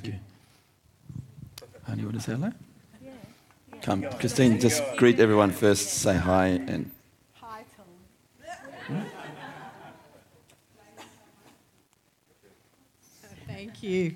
[0.00, 0.20] Thank you.
[1.84, 2.52] Honey, you want to say hello?
[3.82, 5.88] Come, Christine, just greet everyone first.
[5.88, 6.92] Say hi and.
[7.40, 9.04] Hi, Tom.
[13.48, 14.14] Thank you.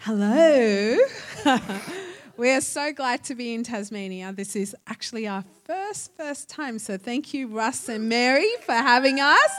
[0.00, 0.98] Hello.
[2.36, 4.34] we are so glad to be in Tasmania.
[4.34, 6.78] This is actually our first first time.
[6.78, 9.50] So thank you Russ and Mary for having us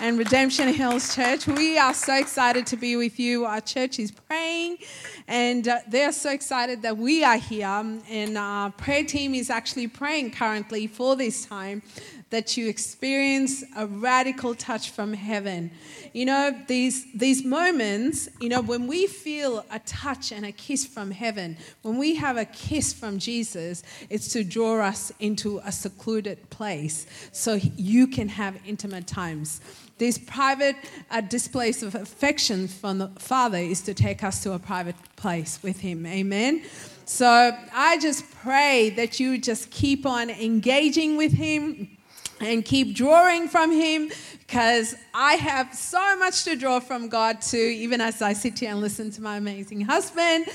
[0.00, 1.46] and Redemption Hills Church.
[1.46, 3.44] We are so excited to be with you.
[3.44, 4.78] Our church is praying
[5.26, 9.88] and uh, they're so excited that we are here and our prayer team is actually
[9.88, 11.82] praying currently for this time
[12.30, 15.70] that you experience a radical touch from heaven.
[16.12, 20.84] You know, these, these moments, you know, when we feel a touch and a kiss
[20.84, 25.70] from heaven, when we have a kiss from Jesus, it's to draw us into a
[25.70, 29.60] secluded place so you can have intimate times.
[29.98, 30.76] These private
[31.10, 35.60] uh, displays of affection from the Father is to take us to a private place
[35.62, 36.04] with Him.
[36.06, 36.64] Amen.
[37.06, 41.95] So I just pray that you just keep on engaging with Him
[42.40, 47.56] and keep drawing from Him because I have so much to draw from God too,
[47.56, 50.46] even as I sit here and listen to my amazing husband.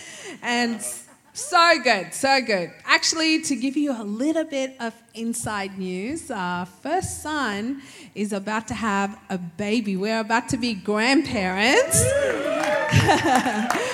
[0.41, 0.81] And
[1.33, 2.71] so good, so good.
[2.85, 7.81] Actually, to give you a little bit of inside news, our first son
[8.15, 9.95] is about to have a baby.
[9.95, 12.03] We're about to be grandparents.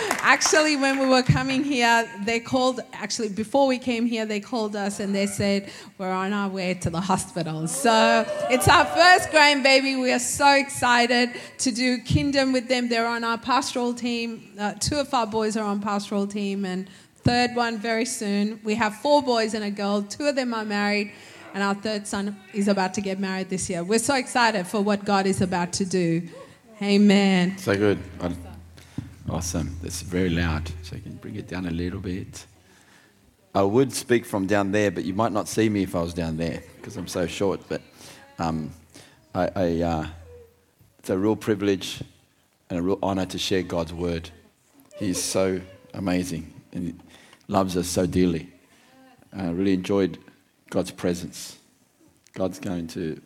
[0.28, 4.75] actually, when we were coming here, they called, actually, before we came here, they called
[4.75, 7.67] us and they said, We're on our way to the hospital.
[7.67, 10.00] So it's our first grandbaby.
[10.00, 12.89] We are so excited to do Kingdom with them.
[12.89, 14.52] They're on our pastoral team.
[14.59, 16.89] Uh, two of our boys are on pastoral team, and
[17.23, 18.59] third one very soon.
[18.66, 20.02] We have four boys and a girl.
[20.02, 21.14] Two of them are married,
[21.53, 23.81] and our third son is about to get married this year.
[23.83, 26.28] We're so excited for what God is about to do.
[26.81, 27.58] Amen.
[27.58, 28.00] So good.
[29.30, 29.75] Awesome.
[29.81, 32.45] That's very loud, so you can bring it down a little bit.
[33.53, 36.14] I would speak from down there, but you might not see me if I was
[36.14, 37.59] down there because I'm so short.
[37.67, 37.81] But
[38.39, 38.71] um,
[39.36, 40.08] I, I, uh,
[40.99, 42.02] it's a real privilege
[42.70, 44.30] and a real honor to share God's word.
[44.98, 45.60] He's so
[45.93, 46.95] amazing and he
[47.49, 48.49] loves us so dearly.
[49.36, 50.20] I really enjoyed
[50.70, 51.58] God's presence.
[52.33, 53.21] God's going to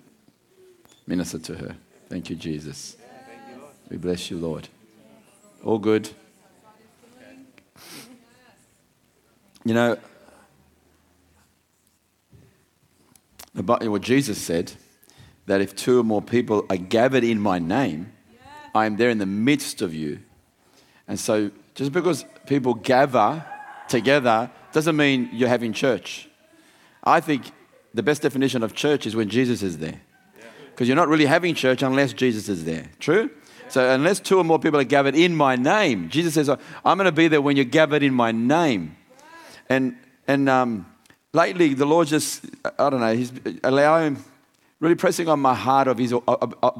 [1.05, 1.75] minister to her.
[2.09, 2.97] Thank you, Jesus.
[3.89, 4.67] We bless you, Lord.
[5.63, 6.09] All good.
[9.63, 9.97] You know,
[13.53, 14.73] what Jesus said,
[15.45, 18.11] that if two or more people are gathered in my name,
[18.73, 20.19] I am there in the midst of you.
[21.07, 23.45] And so, just because people gather
[23.87, 26.29] together doesn't mean you're having church.
[27.03, 27.51] I think
[27.93, 30.01] the best definition of church is when Jesus is there.
[30.69, 32.89] Because you're not really having church unless Jesus is there.
[32.99, 33.29] True?
[33.71, 37.05] So, unless two or more people are gathered in my name, Jesus says, I'm going
[37.05, 38.97] to be there when you're gathered in my name.
[39.69, 39.95] And,
[40.27, 40.85] and um,
[41.31, 42.43] lately, the Lord just,
[42.77, 43.31] I don't know, He's
[43.63, 44.21] allowing,
[44.81, 46.13] really pressing on my heart of his,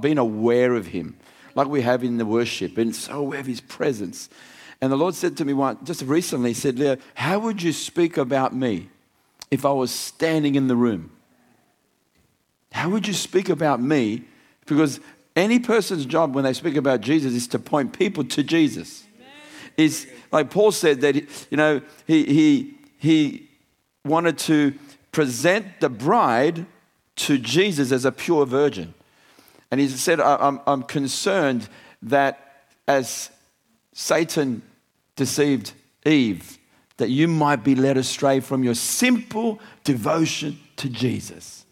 [0.02, 1.18] being aware of Him,
[1.56, 4.30] like we have in the worship, and so aware of His presence.
[4.82, 7.72] And the Lord said to me one, just recently, He said, Leo, how would you
[7.72, 8.90] speak about me
[9.50, 11.10] if I was standing in the room?
[12.74, 14.26] How would you speak about me?
[14.66, 15.00] Because
[15.36, 19.06] any person's job when they speak about Jesus is to point people to Jesus.
[19.78, 21.16] Is like Paul said that
[21.50, 23.50] you know he he he
[24.04, 24.74] wanted to
[25.12, 26.66] present the bride
[27.16, 28.94] to Jesus as a pure virgin,
[29.72, 31.70] and he said, "I'm I'm concerned
[32.02, 33.30] that as
[33.94, 34.62] Satan
[35.16, 35.72] deceived
[36.06, 36.58] Eve,
[36.98, 41.66] that you might be led astray from your simple devotion to Jesus.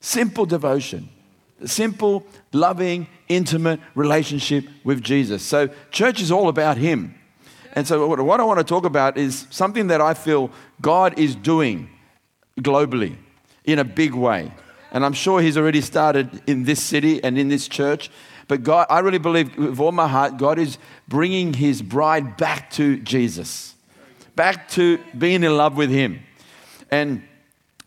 [0.00, 1.08] Simple devotion."
[1.68, 5.42] Simple, loving, intimate relationship with Jesus.
[5.42, 7.14] So, church is all about Him.
[7.74, 11.34] And so, what I want to talk about is something that I feel God is
[11.34, 11.88] doing
[12.58, 13.16] globally
[13.64, 14.52] in a big way.
[14.90, 18.10] And I'm sure He's already started in this city and in this church.
[18.48, 20.76] But God, I really believe with all my heart, God is
[21.08, 23.74] bringing His bride back to Jesus,
[24.36, 26.22] back to being in love with Him.
[26.90, 27.22] And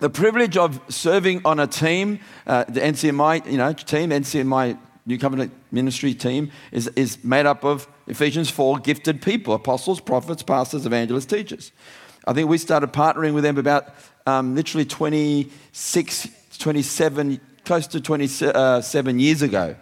[0.06, 5.18] the privilege of serving on a team, uh, the NCMI you know, team, NCMI New
[5.18, 10.86] Covenant Ministry team, is, is made up of Ephesians 4 gifted people apostles, prophets, pastors,
[10.86, 11.72] evangelists, teachers.
[12.28, 13.96] I think we started partnering with them about
[14.28, 16.28] um, literally 26,
[16.60, 19.76] 27, close to 27 years ago.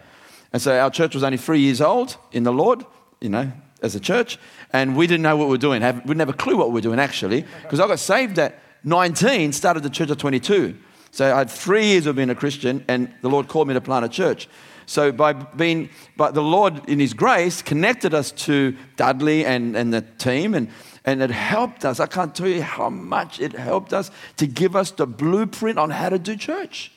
[0.54, 2.86] And so our church was only three years old in the Lord,
[3.20, 4.38] you know, as a church,
[4.72, 5.82] and we didn't know what we were doing.
[5.82, 8.63] we didn't have a clue what we were doing actually, because I got saved at
[8.84, 10.76] 19, started the church at 22.
[11.10, 13.80] So I had three years of being a Christian, and the Lord called me to
[13.80, 14.48] plant a church.
[14.86, 19.94] so by being, but the Lord in His grace connected us to Dudley and, and
[19.94, 20.68] the team, and,
[21.04, 22.00] and it helped us.
[22.00, 25.90] I can't tell you how much it helped us to give us the blueprint on
[25.90, 26.92] how to do church.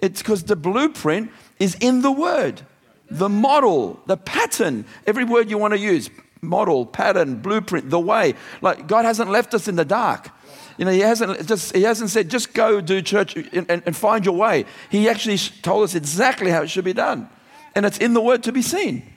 [0.00, 2.62] It's because the blueprint is in the Word,
[3.10, 6.10] the model, the pattern, every word you want to use
[6.42, 8.34] model, pattern, blueprint, the way.
[8.60, 10.30] Like God hasn't left us in the dark.
[10.78, 13.96] You know, he hasn't just he hasn't said just go do church and, and, and
[13.96, 14.66] find your way.
[14.90, 17.28] He actually told us exactly how it should be done,
[17.74, 19.12] and it's in the Word to be seen.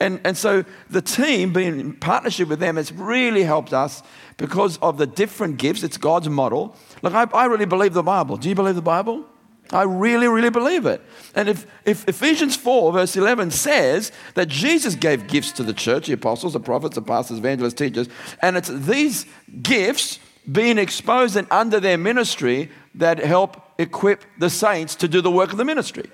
[0.00, 4.02] And, and so the team, being in partnership with them, has really helped us
[4.36, 5.84] because of the different gifts.
[5.84, 6.74] It's God's model.
[7.02, 8.36] Look, I, I really believe the Bible.
[8.36, 9.24] Do you believe the Bible?
[9.70, 11.00] I really, really believe it.
[11.34, 16.08] And if, if Ephesians 4, verse 11 says that Jesus gave gifts to the church,
[16.08, 18.08] the apostles, the prophets, the pastors, evangelists, teachers,
[18.42, 19.24] and it's these
[19.62, 20.18] gifts
[20.50, 25.52] being exposed and under their ministry that help equip the saints to do the work
[25.52, 26.10] of the ministry.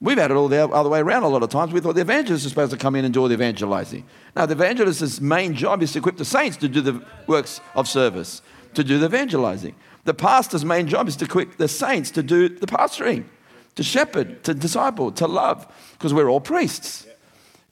[0.00, 1.72] We've had it all the other way around a lot of times.
[1.72, 4.04] We thought the evangelist is supposed to come in and do all the evangelizing.
[4.36, 7.88] Now, the evangelist's main job is to equip the saints to do the works of
[7.88, 8.40] service,
[8.74, 9.74] to do the evangelizing.
[10.04, 13.24] The pastor's main job is to equip the saints to do the pastoring,
[13.74, 17.06] to shepherd, to disciple, to love, because we're all priests,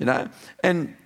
[0.01, 0.29] you know.
[0.65, 0.97] And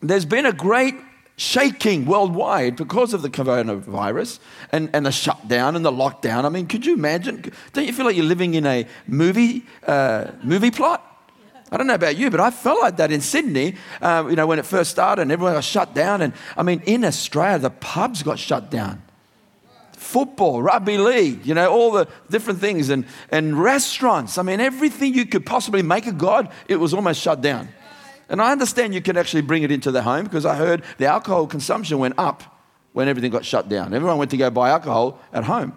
[0.00, 0.94] there's been a great
[1.36, 4.38] shaking worldwide because of the coronavirus
[4.70, 6.44] and, and the shutdown and the lockdown.
[6.44, 7.50] I mean, could you imagine?
[7.72, 11.10] Don't you feel like you're living in a movie, uh, movie plot?
[11.72, 14.46] I don't know about you, but I felt like that in Sydney, uh, you know,
[14.46, 16.22] when it first started and everyone got shut down.
[16.22, 19.02] And I mean, in Australia, the pubs got shut down.
[19.92, 24.38] Football, rugby league, you know, all the different things, and, and restaurants.
[24.38, 27.68] I mean, everything you could possibly make a God, it was almost shut down.
[28.34, 31.06] And I understand you can actually bring it into the home because I heard the
[31.06, 32.42] alcohol consumption went up
[32.92, 33.94] when everything got shut down.
[33.94, 35.72] Everyone went to go buy alcohol at home.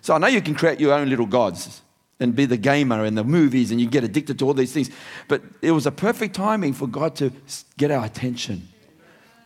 [0.00, 1.82] So I know you can create your own little gods
[2.18, 4.90] and be the gamer and the movies and you get addicted to all these things.
[5.28, 7.30] But it was a perfect timing for God to
[7.76, 8.66] get our attention.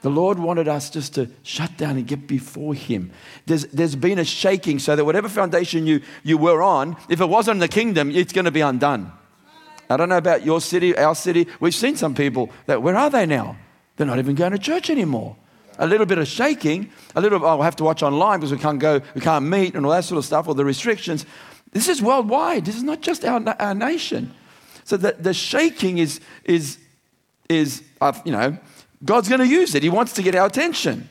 [0.01, 3.11] The Lord wanted us just to shut down and get before Him.
[3.45, 7.29] There's, there's been a shaking so that whatever foundation you, you were on, if it
[7.29, 9.13] wasn't the kingdom, it's going to be undone.
[9.91, 11.47] I don't know about your city, our city.
[11.61, 13.57] We've seen some people that, where are they now?
[13.97, 15.37] They're not even going to church anymore.
[15.79, 18.59] A little bit of shaking, a little, oh, we'll have to watch online because we
[18.59, 21.25] can't go, we can't meet and all that sort of stuff, or the restrictions.
[21.73, 22.65] This is worldwide.
[22.65, 24.35] This is not just our, our nation.
[24.85, 26.79] So the, the shaking is, is,
[27.49, 28.59] is uh, you know,
[29.05, 29.83] God's going to use it.
[29.83, 31.09] He wants to get our attention.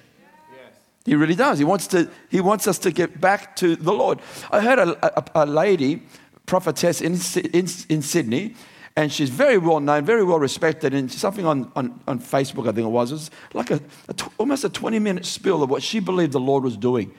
[1.05, 1.57] He really does.
[1.57, 4.19] He wants, to, he wants us to get back to the Lord.
[4.51, 6.03] I heard a, a, a lady
[6.47, 7.13] prophetess in,
[7.53, 8.55] in, in Sydney,
[8.95, 10.95] and she's very well known, very well respected.
[10.95, 13.79] And something on, on, on Facebook, I think it was, it was like a,
[14.09, 17.13] a almost a 20 minute spill of what she believed the Lord was doing.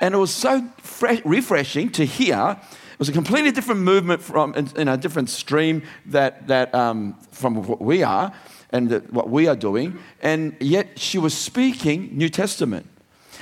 [0.00, 2.58] And it was so fresh, refreshing to hear.
[2.60, 7.62] It was a completely different movement from, in, a different stream that, that um, from
[7.62, 8.32] what we are
[8.70, 9.98] and the, what we are doing.
[10.22, 12.89] And yet she was speaking New Testament.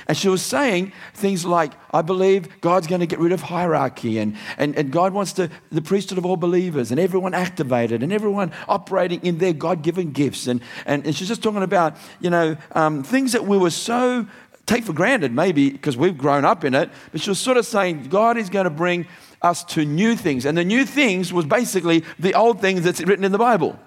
[0.09, 4.17] And she was saying things like, I believe God's going to get rid of hierarchy
[4.17, 8.11] and, and, and God wants to, the priesthood of all believers and everyone activated and
[8.11, 10.47] everyone operating in their God given gifts.
[10.47, 14.25] And, and, and she's just talking about, you know, um, things that we were so
[14.65, 16.89] take for granted, maybe because we've grown up in it.
[17.11, 19.05] But she was sort of saying, God is going to bring
[19.43, 20.47] us to new things.
[20.47, 23.79] And the new things was basically the old things that's written in the Bible.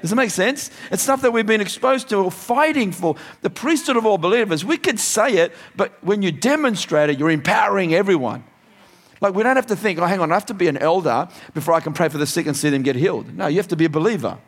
[0.00, 0.70] Does it make sense?
[0.90, 3.16] It's stuff that we've been exposed to or fighting for.
[3.42, 7.30] The priesthood of all believers, we could say it, but when you demonstrate it, you're
[7.30, 8.44] empowering everyone.
[9.20, 11.28] Like, we don't have to think, oh, hang on, I have to be an elder
[11.52, 13.34] before I can pray for the sick and see them get healed.
[13.36, 14.38] No, you have to be a believer.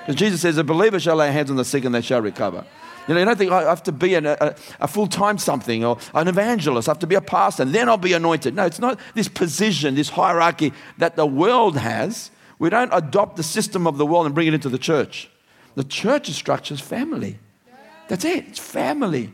[0.00, 2.66] Because Jesus says, a believer shall lay hands on the sick and they shall recover.
[3.08, 5.38] You know, you don't think oh, I have to be an, a, a full time
[5.38, 8.54] something or an evangelist, I have to be a pastor, and then I'll be anointed.
[8.54, 12.30] No, it's not this position, this hierarchy that the world has
[12.60, 15.28] we don't adopt the system of the world and bring it into the church.
[15.74, 17.38] The structure is family.
[18.08, 19.32] That's it, it's family.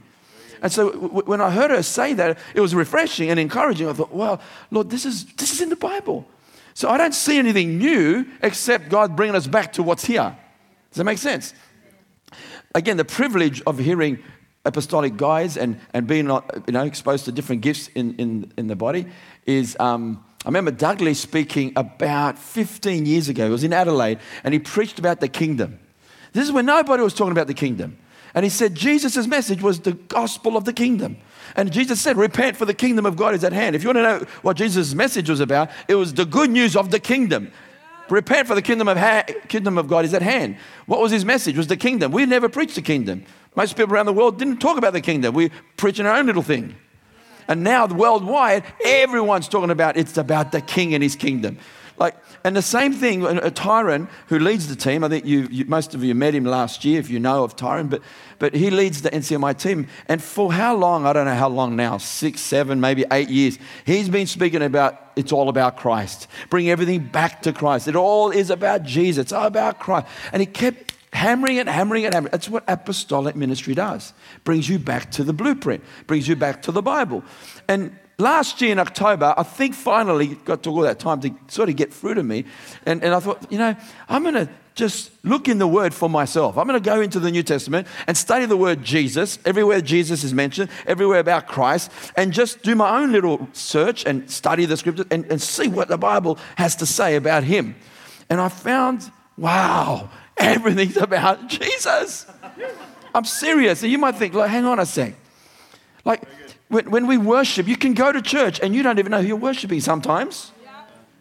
[0.62, 3.88] And so when I heard her say that, it was refreshing and encouraging.
[3.88, 4.40] I thought, well,
[4.70, 6.26] Lord, this is, this is in the Bible.
[6.72, 10.36] So I don't see anything new except God bringing us back to what's here.
[10.90, 11.52] Does that make sense?
[12.74, 14.22] Again, the privilege of hearing
[14.64, 18.76] apostolic guys and, and being you know, exposed to different gifts in, in, in the
[18.76, 19.06] body
[19.46, 23.46] is um, I remember Dudley speaking about 15 years ago.
[23.46, 25.80] He was in Adelaide and he preached about the kingdom.
[26.32, 27.98] This is when nobody was talking about the kingdom.
[28.32, 31.16] And he said Jesus' message was the gospel of the kingdom.
[31.56, 33.74] And Jesus said, Repent, for the kingdom of God is at hand.
[33.74, 36.76] If you want to know what Jesus' message was about, it was the good news
[36.76, 37.50] of the kingdom.
[38.08, 40.58] Repent, for the kingdom of, ha- kingdom of God is at hand.
[40.86, 41.56] What was his message?
[41.56, 42.12] It was the kingdom.
[42.12, 43.24] We never preached the kingdom.
[43.56, 45.34] Most people around the world didn't talk about the kingdom.
[45.34, 46.76] We preaching our own little thing.
[47.48, 51.58] And now, worldwide, everyone's talking about it's about the king and his kingdom.
[51.98, 55.64] Like, and the same thing, a Tyrone who leads the team, I think you, you,
[55.64, 58.02] most of you met him last year if you know of Tyrone, but,
[58.38, 59.88] but he leads the NCMI team.
[60.06, 63.58] And for how long, I don't know how long now, six, seven, maybe eight years,
[63.86, 66.28] he's been speaking about it's all about Christ.
[66.50, 67.88] Bring everything back to Christ.
[67.88, 69.22] It all is about Jesus.
[69.22, 70.06] It's all about Christ.
[70.32, 72.30] And he kept hammering it, hammering it, hammering.
[72.30, 74.12] That's what apostolic ministry does.
[74.44, 77.24] Brings you back to the blueprint, brings you back to the Bible.
[77.68, 81.70] And last year in October, I think finally got to all that time to sort
[81.70, 82.44] of get through to me.
[82.84, 83.74] And, and I thought, you know,
[84.10, 86.58] I'm going to just look in the Word for myself.
[86.58, 90.22] I'm going to go into the New Testament and study the word Jesus, everywhere Jesus
[90.22, 94.76] is mentioned, everywhere about Christ, and just do my own little search and study the
[94.76, 97.74] scriptures and, and see what the Bible has to say about Him.
[98.28, 102.26] And I found, wow, everything's about Jesus.
[103.14, 103.82] I'm serious.
[103.82, 105.14] And you might think, like, hang on a sec.
[106.04, 106.22] Like,
[106.68, 109.28] when, when we worship, you can go to church and you don't even know who
[109.28, 110.52] you're worshiping sometimes.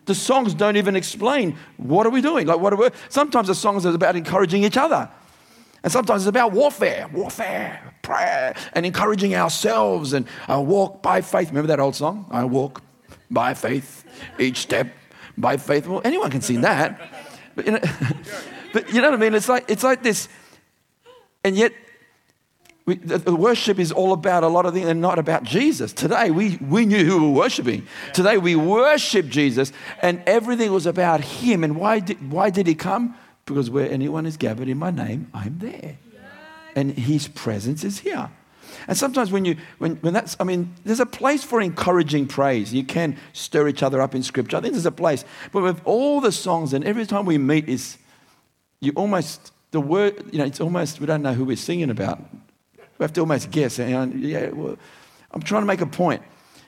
[0.06, 2.46] The songs don't even explain what are we doing.
[2.46, 2.90] Like what are we?
[3.10, 5.10] Sometimes the songs are about encouraging each other,
[5.84, 10.14] and sometimes it's about warfare, warfare, prayer, and encouraging ourselves.
[10.14, 11.50] And I walk by faith.
[11.50, 12.28] Remember that old song?
[12.30, 12.84] I walk
[13.32, 14.06] by faith,
[14.38, 14.94] each step
[15.38, 15.88] by faith.
[15.88, 17.00] Well, anyone can sing that,
[17.56, 17.80] but you know,
[18.76, 19.36] but you know what I mean.
[19.36, 20.28] It's like it's like this,
[21.46, 21.72] and yet
[22.86, 25.94] we, the, worship is all about a lot of things and not about Jesus.
[25.94, 27.88] Today, we, we knew who we were worshiping.
[28.14, 31.64] Today, we worship Jesus, and everything was about Him.
[31.64, 33.16] And why did, why did He come?
[33.46, 35.96] Because where anyone is gathered in my name, I'm there.
[36.76, 38.30] And His presence is here.
[38.90, 42.74] And sometimes when you, when, when that's, I mean, there's a place for encouraging praise.
[42.74, 44.58] You can stir each other up in scripture.
[44.58, 45.24] I think there's a place.
[45.54, 47.98] But with all the songs and every time we meet is,
[48.86, 52.20] you almost, the word, you know, it's almost, we don't know who we're singing about.
[52.98, 53.80] We have to almost guess.
[53.80, 54.78] And, yeah, well,
[55.32, 56.22] I'm trying to make a point.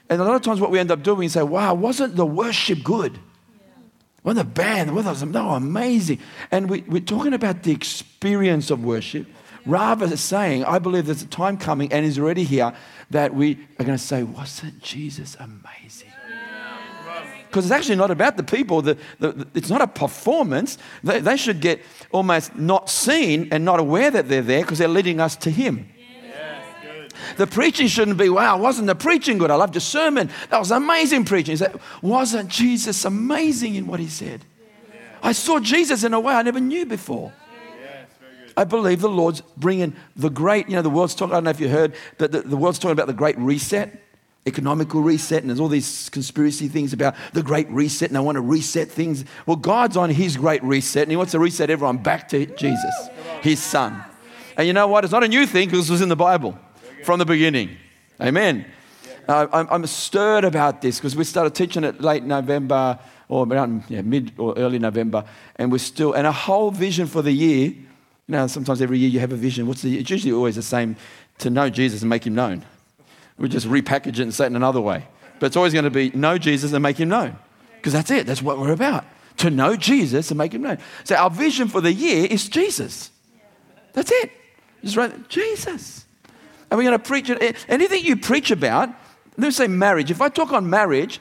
[0.10, 2.26] And a lot of times, what we end up doing is say, wow, wasn't the
[2.26, 3.14] worship good?
[3.14, 3.68] Yeah.
[4.24, 6.20] Wasn't the band, us, no, amazing.
[6.52, 9.28] And we, we're talking about the experience of worship
[9.66, 12.74] rather than saying, I believe there's a time coming and is already here
[13.10, 16.12] that we are going to say, wasn't Jesus amazing?
[17.58, 18.84] Because it's actually not about the people.
[18.84, 20.78] The, the, the, it's not a performance.
[21.04, 24.88] They, they should get almost not seen and not aware that they're there because they're
[24.88, 25.90] leading us to Him.
[27.38, 29.50] The preaching shouldn't be, wow, wasn't the preaching good?
[29.50, 30.30] I loved your sermon.
[30.52, 31.58] That was amazing preaching.
[32.04, 34.46] Wasn't Jesus amazing in what he said?
[35.24, 37.34] I saw Jesus in a way I never knew before.
[38.56, 41.50] I believe the Lord's bringing the great, you know, the world's talking, I don't know
[41.50, 44.00] if you heard, but the, the world's talking about the great reset,
[44.48, 48.38] economical reset, and there's all these conspiracy things about the great reset, and I want
[48.38, 49.26] to reset things.
[49.46, 53.10] Well, God's on his great reset, and he wants to reset everyone back to Jesus,
[53.42, 54.04] his son.
[54.56, 55.04] And you know what?
[55.04, 56.58] It's not a new thing because it was in the Bible
[57.04, 57.78] from the beginning.
[58.20, 58.66] Amen.
[59.28, 63.84] Uh, I'm, I'm, stirred about this because we started teaching it late November or around
[63.90, 65.26] yeah, mid or early November,
[65.58, 67.66] and we're still, and a whole vision for the year.
[67.66, 67.86] You
[68.28, 69.68] know, sometimes every year you have a vision.
[69.68, 70.96] What's the, it's usually always the same
[71.40, 72.64] to know Jesus and make him known.
[73.38, 75.08] We just repackage it and say it in another way.
[75.40, 77.38] But it's always going to be know Jesus and make him known.
[77.76, 78.26] Because that's it.
[78.26, 79.06] That's what we're about.
[79.38, 80.80] To know Jesus and make him known.
[81.04, 83.12] So our vision for the year is Jesus.
[83.94, 84.32] That's it.
[84.84, 85.30] Just right.
[85.30, 86.06] Jesus.
[86.70, 87.56] And we're going to preach it.
[87.70, 88.90] Anything you preach about,
[89.38, 90.10] let me say marriage.
[90.10, 91.20] If I talk on marriage,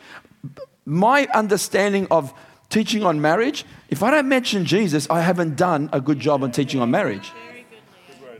[0.87, 2.33] my understanding of
[2.71, 6.53] teaching on marriage, if I don't mention Jesus, I haven't done a good job on
[6.53, 7.31] teaching on marriage.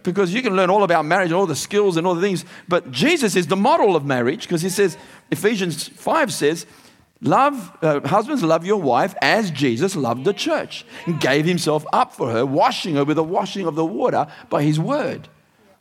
[0.07, 2.45] Because you can learn all about marriage, and all the skills and all the things,
[2.69, 4.97] but Jesus is the model of marriage because he says,
[5.31, 6.67] Ephesians 5 says,
[7.23, 12.15] Love, uh, husbands, love your wife as Jesus loved the church and gave himself up
[12.15, 15.29] for her, washing her with the washing of the water by his word.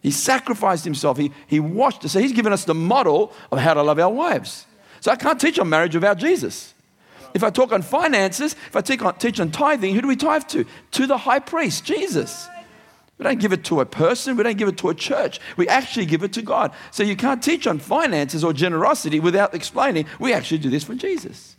[0.02, 1.18] He sacrificed himself.
[1.18, 2.14] He, he washed us.
[2.14, 4.66] So he's given us the model of how to love our wives.
[5.02, 6.74] So I can't teach on marriage without Jesus.
[7.34, 10.16] If I talk on finances, if I teach on, teach on tithing, who do we
[10.16, 10.66] tithe to?
[10.92, 12.48] To the high priest, Jesus.
[13.18, 15.40] We don't give it to a person, we don't give it to a church.
[15.56, 16.74] We actually give it to God.
[16.92, 20.96] So you can't teach on finances or generosity without explaining we actually do this for
[20.96, 21.56] Jesus.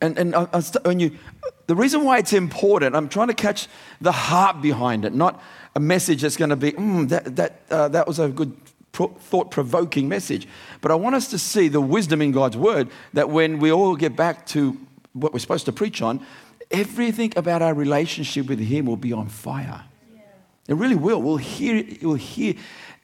[0.00, 1.18] And, and I, I, when you,
[1.66, 3.66] the reason why it's important, I'm trying to catch
[4.00, 5.42] the heart behind it, not
[5.74, 8.56] a message that's going to be, mm, that, that, uh, that was a good
[8.92, 10.46] thought provoking message.
[10.80, 13.96] But I want us to see the wisdom in God's word that when we all
[13.96, 14.78] get back to
[15.12, 16.24] what we're supposed to preach on,
[16.70, 19.84] everything about our relationship with Him will be on fire.
[20.14, 20.20] Yeah.
[20.68, 21.20] It really will.
[21.20, 22.54] We'll hear, we'll hear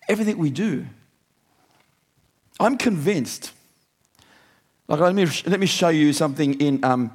[0.09, 0.87] everything we do.
[2.61, 3.52] I'm convinced.
[4.87, 7.11] Like, let me, let me show you something in um,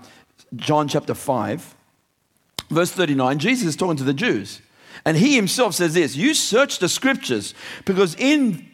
[0.55, 1.75] John chapter 5,
[2.69, 3.39] verse 39.
[3.39, 4.61] Jesus is talking to the Jews.
[5.05, 7.53] And he himself says this You search the scriptures
[7.85, 8.69] because, in,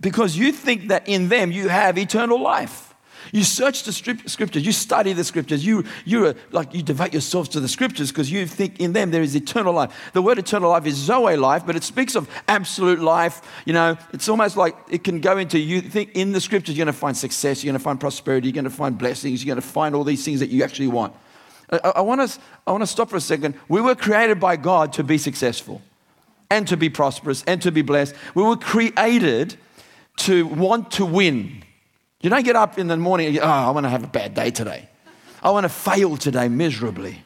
[0.00, 2.91] because you think that in them you have eternal life.
[3.30, 7.60] You search the scriptures, you study the scriptures, you, you like you devote yourselves to
[7.60, 10.10] the scriptures because you think in them there is eternal life.
[10.12, 13.42] The word eternal life is Zoe life, but it speaks of absolute life.
[13.64, 16.84] You know, it's almost like it can go into you think in the scriptures you're
[16.84, 19.54] going to find success, you're going to find prosperity, you're going to find blessings, you're
[19.54, 21.14] going to find all these things that you actually want.
[21.70, 23.54] I, I, want to, I want to stop for a second.
[23.68, 25.80] We were created by God to be successful
[26.50, 28.14] and to be prosperous and to be blessed.
[28.34, 29.56] We were created
[30.18, 31.61] to want to win.
[32.22, 34.50] You don't get up in the morning oh, I want to have a bad day
[34.50, 34.88] today.
[35.42, 37.20] I want to fail today miserably.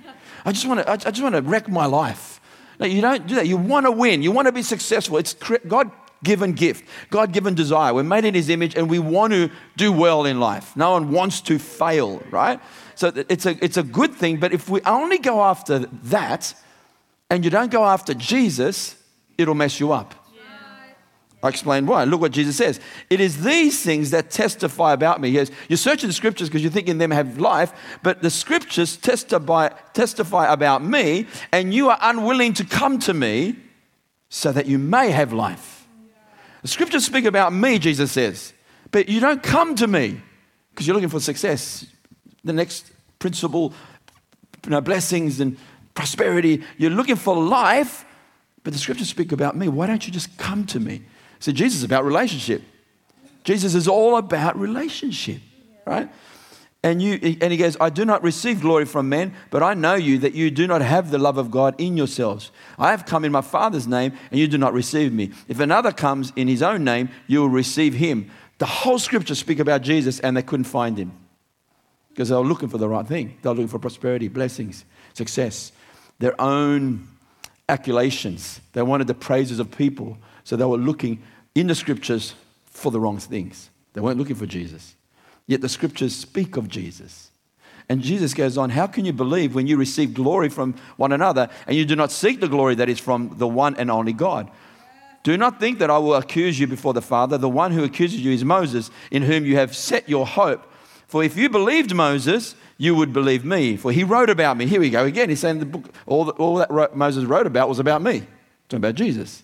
[0.44, 2.40] I just want to, I just want to wreck my life.
[2.80, 3.46] No, you don't do that.
[3.46, 4.22] You want to win.
[4.22, 5.18] You want to be successful.
[5.18, 5.90] It's God
[6.24, 7.92] given gift, God given desire.
[7.92, 10.74] We're made in His image and we want to do well in life.
[10.76, 12.58] No one wants to fail, right?
[12.94, 16.54] So it's a, it's a good thing, but if we only go after that
[17.28, 18.96] and you don't go after Jesus,
[19.36, 20.25] it'll mess you up.
[21.46, 22.04] I explained why.
[22.04, 22.80] Look what Jesus says.
[23.08, 25.30] It is these things that testify about me.
[25.30, 27.72] He goes, You're searching the scriptures because you think in them have life,
[28.02, 33.56] but the scriptures testify, testify about me, and you are unwilling to come to me
[34.28, 35.86] so that you may have life.
[36.62, 38.52] The scriptures speak about me, Jesus says,
[38.90, 40.20] but you don't come to me
[40.70, 41.86] because you're looking for success.
[42.44, 43.72] The next principle,
[44.64, 45.56] you know, blessings and
[45.94, 46.62] prosperity.
[46.76, 48.04] You're looking for life,
[48.62, 49.68] but the scriptures speak about me.
[49.68, 51.02] Why don't you just come to me?
[51.38, 52.62] So Jesus is about relationship.
[53.44, 55.40] Jesus is all about relationship,
[55.86, 56.10] right?
[56.82, 59.94] And, you, and he goes, I do not receive glory from men, but I know
[59.94, 62.52] you that you do not have the love of God in yourselves.
[62.78, 65.32] I have come in my Father's name, and you do not receive me.
[65.48, 68.30] If another comes in his own name, you will receive him.
[68.58, 71.12] The whole scripture speak about Jesus, and they couldn't find him
[72.10, 73.36] because they were looking for the right thing.
[73.42, 75.72] They were looking for prosperity, blessings, success,
[76.18, 77.08] their own
[77.68, 78.60] accolations.
[78.72, 81.20] They wanted the praises of people so they were looking
[81.56, 82.32] in the scriptures
[82.66, 83.68] for the wrong things.
[83.94, 84.94] They weren't looking for Jesus.
[85.48, 87.32] Yet the scriptures speak of Jesus.
[87.88, 91.48] And Jesus goes on, How can you believe when you receive glory from one another
[91.66, 94.48] and you do not seek the glory that is from the one and only God?
[95.24, 97.36] Do not think that I will accuse you before the Father.
[97.36, 100.72] The one who accuses you is Moses, in whom you have set your hope.
[101.08, 104.66] For if you believed Moses, you would believe me, for he wrote about me.
[104.66, 105.28] Here we go again.
[105.28, 108.28] He's saying the book, all, that, all that Moses wrote about was about me,
[108.68, 109.42] talking about Jesus.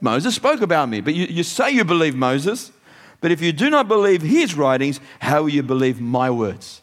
[0.00, 1.00] Moses spoke about me.
[1.00, 2.72] But you, you say you believe Moses,
[3.20, 6.82] but if you do not believe his writings, how will you believe my words?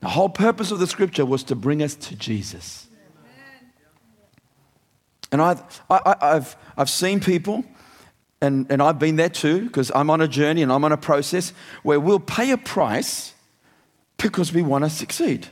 [0.00, 2.86] The whole purpose of the scripture was to bring us to Jesus.
[5.32, 7.64] And I've, I, have I've seen people,
[8.40, 10.96] and, and I've been there too, because I'm on a journey and I'm on a
[10.96, 13.34] process where we'll pay a price
[14.16, 15.46] because we want to succeed.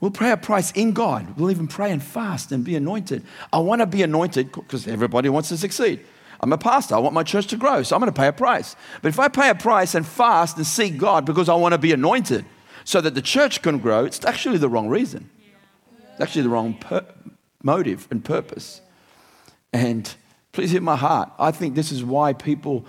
[0.00, 1.38] We'll pay a price in God.
[1.38, 3.22] We'll even pray and fast and be anointed.
[3.52, 6.00] I want to be anointed because everybody wants to succeed.
[6.42, 6.96] I'm a pastor.
[6.96, 8.74] I want my church to grow, so I'm going to pay a price.
[9.00, 11.78] But if I pay a price and fast and seek God because I want to
[11.78, 12.44] be anointed
[12.84, 15.30] so that the church can grow, it's actually the wrong reason.
[16.10, 17.06] It's actually the wrong per-
[17.62, 18.80] motive and purpose.
[19.72, 20.12] And
[20.50, 21.30] please hit my heart.
[21.38, 22.84] I think this is why people,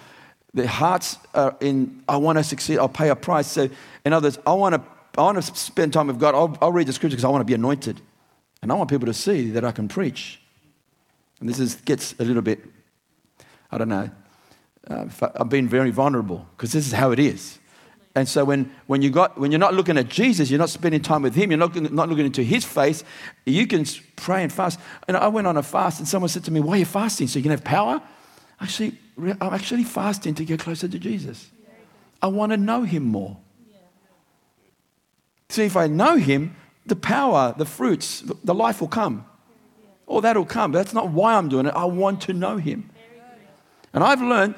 [0.54, 3.48] their hearts are in, I want to succeed, I'll pay a price.
[3.48, 3.70] So,
[4.04, 4.82] in others, I want to,
[5.16, 6.34] I want to spend time with God.
[6.34, 8.02] I'll, I'll read the scripture because I want to be anointed.
[8.64, 10.42] And I want people to see that I can preach.
[11.40, 12.62] And this is, gets a little bit
[13.74, 14.12] I don't know.
[14.88, 15.06] Uh,
[15.36, 17.58] I've been very vulnerable because this is how it is.
[18.16, 21.02] And so when, when, you got, when you're not looking at Jesus, you're not spending
[21.02, 23.04] time with him, you're not, not looking into his face,
[23.46, 24.80] you can pray and fast.
[25.08, 27.28] And I went on a fast and someone said to me, why are you fasting?
[27.28, 28.00] So you can have power?
[28.62, 31.50] Actually, I'm actually fasting to get closer to Jesus.
[32.22, 33.38] I want to know him more.
[35.50, 36.56] See, if I know him,
[36.86, 39.26] the power, the fruits, the life will come.
[40.06, 40.72] All that'll come.
[40.72, 41.74] But that's not why I'm doing it.
[41.76, 42.92] I want to know him.
[43.94, 44.56] And I've learned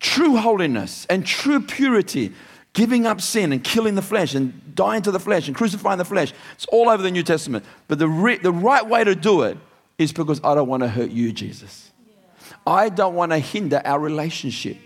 [0.00, 2.32] true holiness and true purity,
[2.72, 6.04] giving up sin and killing the flesh and dying to the flesh and crucifying the
[6.04, 6.32] flesh.
[6.54, 7.64] It's all over the New Testament.
[7.88, 9.56] But the, re- the right way to do it
[9.98, 11.90] is because I don't want to hurt you, Jesus.
[12.66, 14.76] I don't want to hinder our relationship.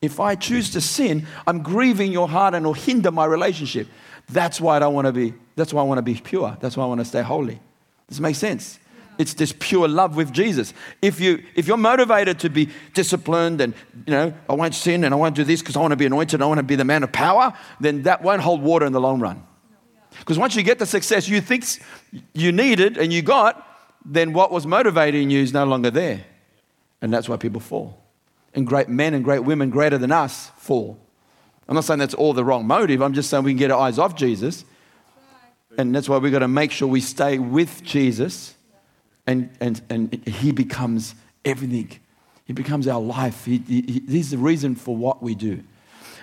[0.00, 3.86] If I choose to sin, I'm grieving your heart and will hinder my relationship.
[4.28, 6.56] That's why I don't want to be, that's why I want to be pure.
[6.60, 7.60] That's why I want to stay holy.
[8.08, 8.80] Does it make sense?
[9.18, 10.72] It's this pure love with Jesus.
[11.00, 13.74] If, you, if you're motivated to be disciplined and,
[14.06, 16.06] you know, I won't sin and I won't do this because I want to be
[16.06, 18.92] anointed, I want to be the man of power, then that won't hold water in
[18.92, 19.42] the long run.
[20.18, 21.64] Because once you get the success you think
[22.32, 23.66] you needed and you got,
[24.04, 26.24] then what was motivating you is no longer there.
[27.00, 28.02] And that's why people fall.
[28.54, 30.98] And great men and great women greater than us fall.
[31.68, 33.02] I'm not saying that's all the wrong motive.
[33.02, 34.64] I'm just saying we can get our eyes off Jesus.
[35.78, 38.54] And that's why we've got to make sure we stay with Jesus
[39.26, 41.98] and, and, and He becomes everything.
[42.44, 43.44] He becomes our life.
[43.44, 45.62] He, he, he's the reason for what we do.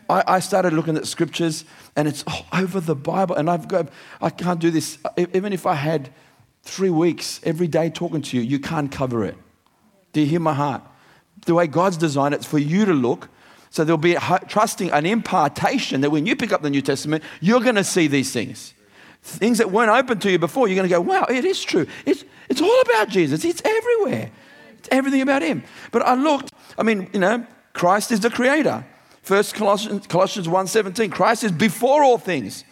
[0.10, 3.36] I, I started looking at scriptures and it's over the Bible.
[3.36, 3.90] And I've got,
[4.22, 4.98] I can't do this.
[5.18, 6.12] Even if I had
[6.64, 9.38] three weeks every day talking to you, you can't cover it.
[10.12, 10.82] Do you hear my heart?
[11.46, 13.30] The way God's designed it, it's for you to look.
[13.70, 17.62] So there'll be trusting an impartation that when you pick up the New Testament, you're
[17.62, 18.74] going to see these things.
[19.22, 21.86] Things that weren't open to you before, you're going to go, wow, it is true.
[22.06, 23.46] It's, it's all about Jesus.
[23.46, 24.32] It's everywhere.
[24.80, 25.64] It's everything about him.
[25.92, 28.86] But I looked, I mean, you know, Christ is the creator.
[29.22, 32.64] First Colossians, Colossians 1.17, Christ is before all things.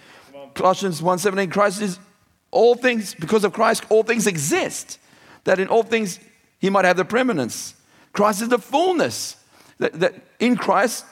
[0.56, 2.00] Colossians 1.17, Christ is
[2.50, 5.00] all things, because of Christ, all things exist.
[5.44, 6.20] That in all things
[6.60, 7.76] he might have the preeminence.
[8.14, 9.36] Christ is the fullness.
[9.78, 11.06] That, that in Christ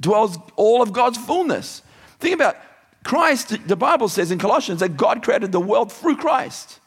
[0.00, 1.82] dwells all of God's fullness.
[2.18, 2.56] Think about
[3.04, 6.80] Christ, the Bible says in Colossians that God created the world through Christ.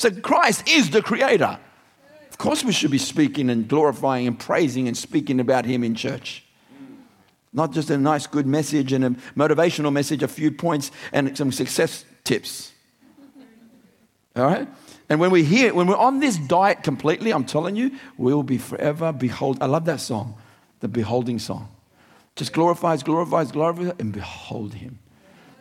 [0.00, 1.58] So Christ is the creator.
[2.30, 5.94] Of course, we should be speaking and glorifying and praising and speaking about Him in
[5.94, 6.42] church.
[7.52, 11.52] Not just a nice, good message and a motivational message, a few points and some
[11.52, 12.72] success tips.
[14.34, 14.66] All right?
[15.10, 18.42] And when we hear, when we're on this diet completely, I'm telling you, we will
[18.42, 19.58] be forever behold.
[19.60, 20.34] I love that song,
[20.80, 21.68] the beholding song.
[22.36, 24.98] Just glorifies, glorifies, glorifies, and behold Him.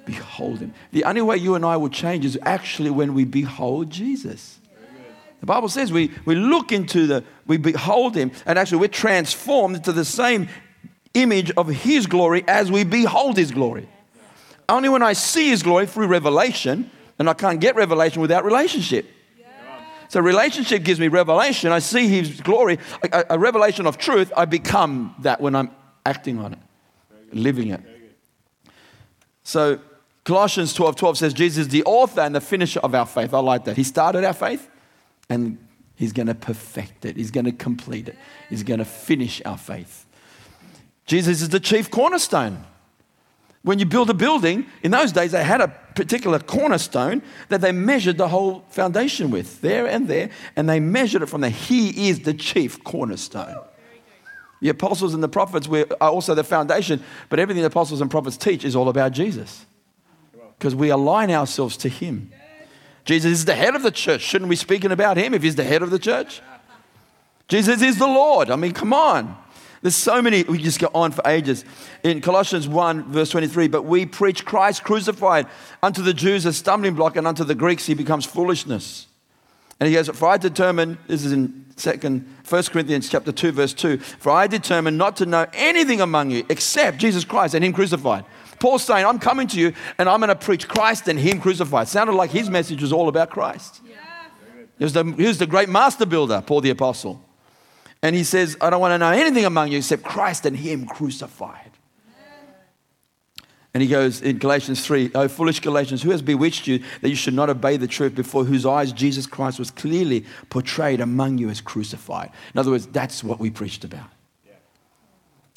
[0.09, 0.73] Behold Him.
[0.91, 4.59] The only way you and I will change is actually when we behold Jesus.
[5.39, 9.75] The Bible says we, we look into the, we behold Him, and actually we're transformed
[9.75, 10.49] into the same
[11.13, 13.87] image of His glory as we behold His glory.
[14.67, 19.07] Only when I see His glory through revelation, and I can't get revelation without relationship.
[20.07, 21.71] So relationship gives me revelation.
[21.71, 22.79] I see His glory,
[23.13, 24.33] a, a, revelation of truth.
[24.35, 25.69] I become that when I'm
[26.03, 26.59] acting on it,
[27.31, 27.81] living it.
[29.43, 29.79] So
[30.23, 33.33] Colossians 12 12 says, Jesus is the author and the finisher of our faith.
[33.33, 33.77] I like that.
[33.77, 34.69] He started our faith
[35.29, 35.57] and
[35.95, 38.17] He's going to perfect it, He's going to complete it,
[38.49, 40.05] He's going to finish our faith.
[41.05, 42.63] Jesus is the chief cornerstone.
[43.63, 47.73] When you build a building, in those days they had a particular cornerstone that they
[47.73, 51.49] measured the whole foundation with, there and there, and they measured it from there.
[51.49, 53.57] He is the chief cornerstone.
[54.61, 58.09] The apostles and the prophets were, are also the foundation, but everything the apostles and
[58.09, 59.65] prophets teach is all about Jesus
[60.59, 62.31] because we align ourselves to Him.
[63.05, 64.21] Jesus is the head of the church.
[64.21, 66.41] Shouldn't we be speaking about Him if He's the head of the church?
[67.47, 68.51] Jesus is the Lord.
[68.51, 69.35] I mean, come on.
[69.81, 71.63] There's so many, we just go on for ages.
[72.03, 75.47] In Colossians 1, verse 23, but we preach Christ crucified
[75.81, 79.07] unto the Jews a stumbling block, and unto the Greeks he becomes foolishness.
[79.79, 83.73] And he goes, For I determined, this is in second, 1 Corinthians chapter 2, verse
[83.73, 87.71] 2, for I determined not to know anything among you except Jesus Christ and him
[87.71, 88.25] crucified.
[88.59, 91.87] Paul's saying, I'm coming to you and I'm going to preach Christ and him crucified.
[91.87, 93.81] Sounded like his message was all about Christ.
[93.87, 93.95] Yeah.
[94.77, 97.23] He, was the, he was the great master builder, Paul the apostle.
[98.01, 100.85] And he says, I don't want to know anything among you except Christ and Him
[100.85, 101.71] crucified.
[103.73, 107.15] And he goes in Galatians 3, Oh, foolish Galatians, who has bewitched you that you
[107.15, 111.49] should not obey the truth before whose eyes Jesus Christ was clearly portrayed among you
[111.49, 112.31] as crucified?
[112.53, 114.09] In other words, that's what we preached about.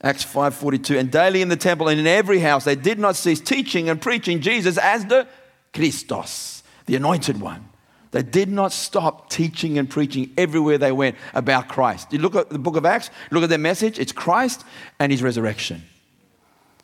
[0.02, 3.40] Acts 5.42, And daily in the temple and in every house they did not cease
[3.40, 5.28] teaching and preaching Jesus as the
[5.72, 7.68] Christos, the anointed one.
[8.10, 12.12] They did not stop teaching and preaching everywhere they went about Christ.
[12.12, 14.64] You look at the book of Acts, look at their message, it's Christ
[14.98, 15.82] and his resurrection.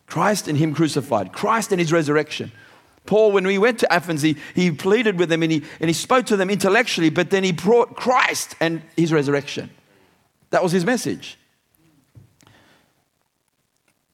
[0.06, 2.50] Christ and him crucified, Christ and his resurrection.
[3.04, 5.94] Paul, when we went to Athens, he, he pleaded with them and he, and he
[5.94, 9.70] spoke to them intellectually, but then he brought Christ and his resurrection.
[10.50, 11.38] That was his message.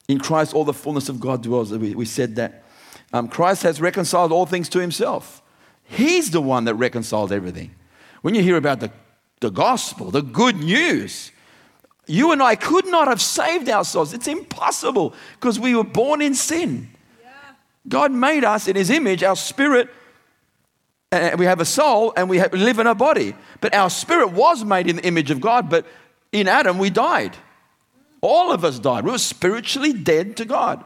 [0.08, 1.72] In Christ, all the fullness of God dwells.
[1.72, 2.64] We, we said that.
[3.12, 5.42] Um, Christ has reconciled all things to himself.
[5.84, 7.74] He's the one that reconciled everything.
[8.22, 8.90] When you hear about the,
[9.40, 11.30] the gospel, the good news,
[12.06, 14.12] you and I could not have saved ourselves.
[14.12, 16.88] It's impossible because we were born in sin.
[17.22, 17.30] Yeah.
[17.88, 19.88] God made us in His image, our spirit,
[21.12, 23.34] and we have a soul and we, have, we live in a body.
[23.60, 25.86] But our spirit was made in the image of God, but
[26.32, 27.36] in Adam we died.
[28.24, 29.04] All of us died.
[29.04, 30.82] We were spiritually dead to God.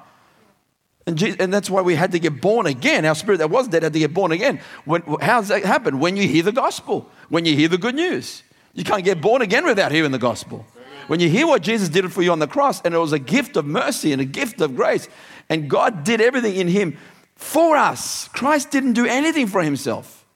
[1.07, 3.05] And, Jesus, and that's why we had to get born again.
[3.05, 4.61] Our spirit that was dead had to get born again.
[4.85, 6.01] When, how does that happen?
[6.01, 8.43] When you hear the gospel, when you hear the good news.
[8.75, 10.67] You can't get born again without hearing the gospel.
[11.07, 13.21] When you hear what Jesus did for you on the cross, and it was a
[13.21, 15.09] gift of mercy and a gift of grace,
[15.49, 16.99] and God did everything in Him
[17.37, 18.27] for us.
[18.29, 20.27] Christ didn't do anything for Himself,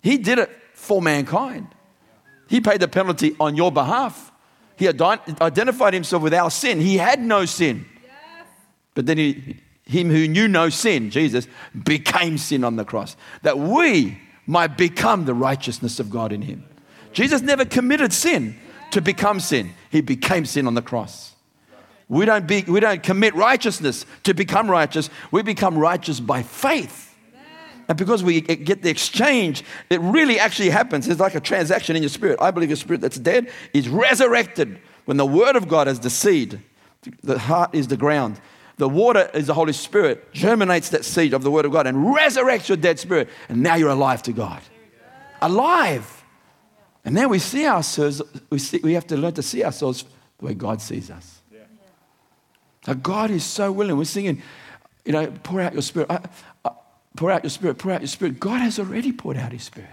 [0.00, 1.68] He did it for mankind.
[2.48, 4.32] He paid the penalty on your behalf.
[4.78, 6.80] He identified Himself with our sin.
[6.80, 7.86] He had no sin.
[8.94, 11.48] But then He him who knew no sin, Jesus,
[11.84, 16.64] became sin on the cross, that we might become the righteousness of God in him.
[17.12, 18.54] Jesus never committed sin
[18.90, 21.34] to become sin, he became sin on the cross.
[22.06, 25.10] We don't, be, we don't commit righteousness to become righteous.
[25.30, 27.07] We become righteous by faith.
[27.88, 31.08] And because we get the exchange, it really actually happens.
[31.08, 32.38] It's like a transaction in your spirit.
[32.40, 36.10] I believe your spirit that's dead is resurrected when the word of God is the
[36.10, 36.60] seed,
[37.22, 38.40] the heart is the ground.
[38.76, 42.14] The water is the Holy Spirit, germinates that seed of the word of God and
[42.14, 43.28] resurrects your dead spirit.
[43.48, 44.62] And now you're alive to God.
[45.40, 46.24] Alive.
[47.04, 50.04] And then we see ourselves, we, see, we have to learn to see ourselves
[50.38, 51.40] the way God sees us.
[52.86, 53.96] Now, God is so willing.
[53.96, 54.42] We're singing,
[55.04, 56.10] you know, pour out your spirit.
[56.10, 56.20] I,
[57.18, 58.38] pour out your spirit, pour out your spirit.
[58.38, 59.90] God has already poured out his spirit.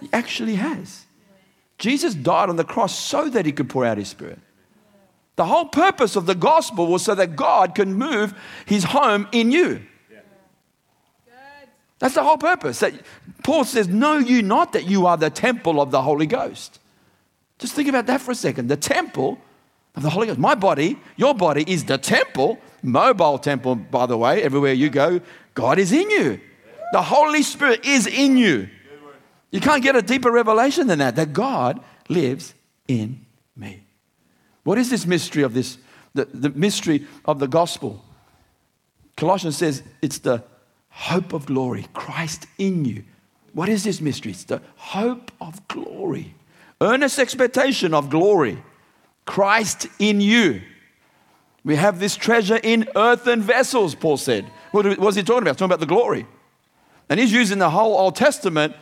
[0.00, 1.04] He actually has.
[1.76, 4.38] Jesus died on the cross so that he could pour out his spirit.
[5.34, 8.32] The whole purpose of the gospel was so that God can move
[8.64, 9.82] his home in you.
[11.98, 12.78] That's the whole purpose.
[12.78, 12.94] That
[13.42, 16.78] Paul says, Know you not that you are the temple of the Holy Ghost.
[17.58, 18.68] Just think about that for a second.
[18.68, 19.40] The temple
[19.96, 20.38] of the Holy Ghost.
[20.38, 24.42] My body, your body is the temple, mobile temple, by the way.
[24.42, 25.20] Everywhere you go,
[25.54, 26.40] God is in you.
[26.92, 28.68] The Holy Spirit is in you.
[29.50, 32.54] You can't get a deeper revelation than that, that God lives
[32.86, 33.82] in me.
[34.62, 35.78] What is this mystery of this,
[36.14, 38.04] the, the mystery of the gospel?
[39.16, 40.44] Colossians says it's the
[40.88, 43.04] hope of glory, Christ in you.
[43.52, 44.32] What is this mystery?
[44.32, 46.34] It's the hope of glory,
[46.80, 48.62] earnest expectation of glory.
[49.26, 50.62] Christ in you.
[51.62, 54.50] We have this treasure in earthen vessels, Paul said.
[54.72, 55.52] What was he talking about?
[55.52, 56.26] He's talking about the glory.
[57.08, 58.74] And he's using the whole Old Testament.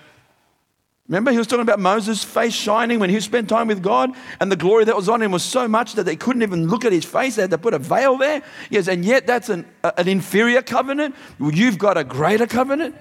[1.09, 4.53] Remember, he was talking about Moses' face shining when he spent time with God, and
[4.53, 6.93] the glory that was on him was so much that they couldn't even look at
[6.93, 7.37] his face.
[7.37, 8.43] They had to put a veil there.
[8.69, 11.15] Yes, and yet that's an, an inferior covenant.
[11.41, 12.95] You've got a greater covenant.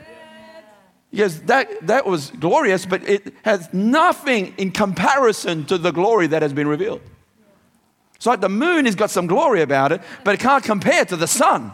[1.11, 6.41] Yes, that, that was glorious, but it has nothing in comparison to the glory that
[6.41, 7.01] has been revealed.
[8.15, 11.17] It's like the moon has got some glory about it, but it can't compare to
[11.17, 11.71] the sun.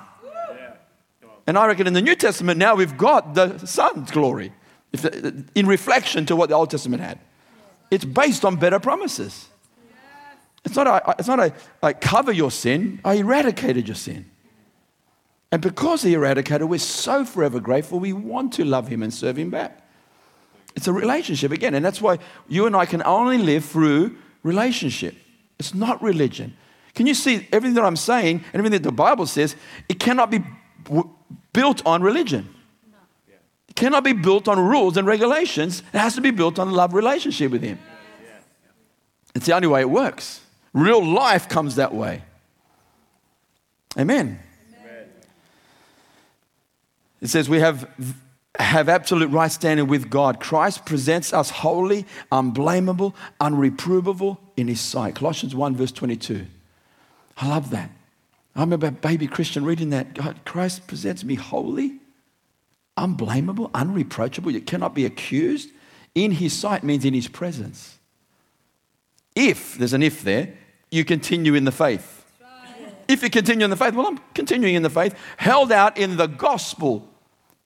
[1.46, 4.54] And I reckon in the New Testament now we've got the Son's glory
[5.56, 7.20] in reflection to what the Old Testament had.
[7.92, 9.48] It's based on better promises.
[10.66, 14.30] It's not, a, it's not a, cover your sin, I eradicated your sin.
[15.52, 19.38] And because he eradicated, we're so forever grateful, we want to love him and serve
[19.38, 19.82] him back.
[20.76, 25.16] It's a relationship again, and that's why you and I can only live through relationship.
[25.60, 26.56] It's not religion.
[26.96, 29.56] Can you see everything that I'm saying and everything that the Bible says?
[29.90, 30.44] It cannot be
[30.86, 31.10] w-
[31.54, 32.54] built on religion.
[32.92, 32.98] No.
[33.70, 35.84] It cannot be built on rules and regulations.
[35.94, 37.80] It has to be built on a love relationship with Him.
[39.36, 40.42] It's the only way it works.
[40.74, 42.24] Real life comes that way.
[43.98, 44.40] Amen.
[44.80, 45.06] Amen.
[47.22, 47.88] It says we have
[48.60, 50.40] have absolute right standing with God.
[50.40, 55.16] Christ presents us holy, unblameable, unreprovable in His sight.
[55.16, 56.46] Colossians 1, verse 22.
[57.38, 57.90] I love that.
[58.56, 60.14] I remember a baby Christian reading that.
[60.14, 62.00] God, Christ presents me holy,
[62.98, 64.52] unblameable, unreproachable.
[64.52, 65.70] You cannot be accused.
[66.14, 67.98] In His sight means in His presence.
[69.36, 70.54] If, there's an if there,
[70.92, 72.20] you continue in the faith.
[73.08, 76.18] If you continue in the faith, well, I'm continuing in the faith, held out in
[76.18, 77.10] the gospel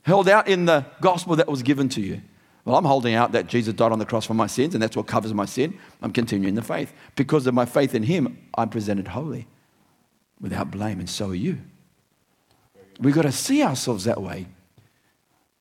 [0.08, 2.22] held out in the gospel that was given to you.
[2.64, 4.96] Well, I'm holding out that Jesus died on the cross for my sins, and that's
[4.96, 5.78] what covers my sin.
[6.02, 6.94] I'm continuing the faith.
[7.18, 9.48] Because of my faith in Him, I'm presented holy,
[10.40, 11.58] without blame, and so are you.
[13.00, 14.48] We've got to see ourselves that way.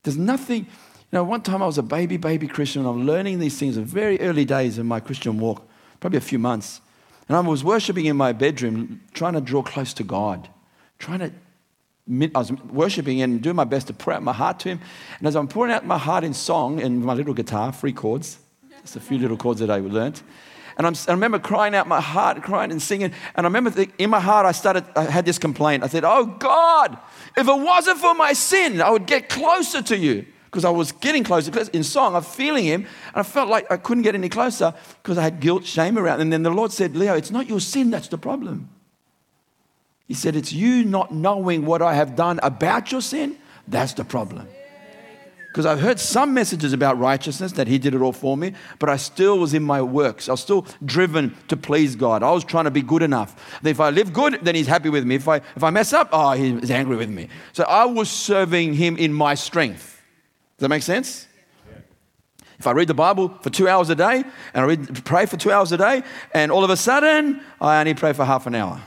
[0.03, 3.39] There's nothing, you know, one time I was a baby, baby Christian, and I'm learning
[3.39, 5.67] these things in very early days in my Christian walk,
[6.01, 6.81] probably a few months.
[7.29, 10.49] And I was worshiping in my bedroom, trying to draw close to God,
[10.99, 11.33] trying to
[12.09, 14.81] I was worshiping and doing my best to pour out my heart to Him.
[15.19, 18.39] And as I'm pouring out my heart in song and my little guitar, three chords,
[18.83, 20.23] just a few little chords that I learned.
[20.77, 23.13] And I'm, i remember crying out my heart, crying and singing.
[23.35, 25.83] And I remember in my heart, I started, I had this complaint.
[25.83, 26.99] I said, Oh God,
[27.37, 30.27] if it wasn't for my sin, I would get closer to you.
[30.45, 31.51] Because I was getting closer.
[31.51, 32.83] Because in song, I'm feeling Him.
[32.83, 36.21] And I felt like I couldn't get any closer because I had guilt, shame around.
[36.21, 38.69] And then the Lord said, Leo, it's not your sin that's the problem.
[40.07, 43.37] He said, It's you not knowing what I have done about your sin.
[43.67, 44.49] That's the problem.
[45.57, 48.91] Because I've heard some messages about righteousness, that He did it all for me, but
[48.91, 50.29] I still was in my works.
[50.29, 52.23] I was still driven to please God.
[52.23, 53.59] I was trying to be good enough.
[53.65, 55.15] If I live good, then He's happy with me.
[55.15, 57.29] If I, if I mess up, ah, oh, He's angry with me.
[57.55, 60.03] So I was serving Him in my strength.
[60.59, 61.27] Does that make sense?
[62.59, 65.39] If I read the Bible for two hours a day and I read, pray for
[65.39, 66.03] two hours a day,
[66.35, 68.83] and all of a sudden I only pray for half an hour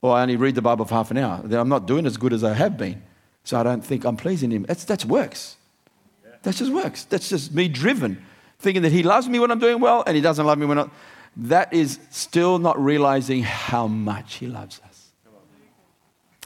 [0.00, 1.40] or I only read the Bible for half an hour.
[1.42, 3.02] Then I'm not doing as good as I have been.
[3.44, 4.64] So I don't think I'm pleasing Him.
[4.64, 5.56] That's, that's works.
[6.42, 7.04] That just works.
[7.04, 8.24] That's just me driven,
[8.58, 10.78] thinking that He loves me when I'm doing well and He doesn't love me when
[10.78, 10.90] I'm.
[11.36, 14.90] that is still not realizing how much He loves us.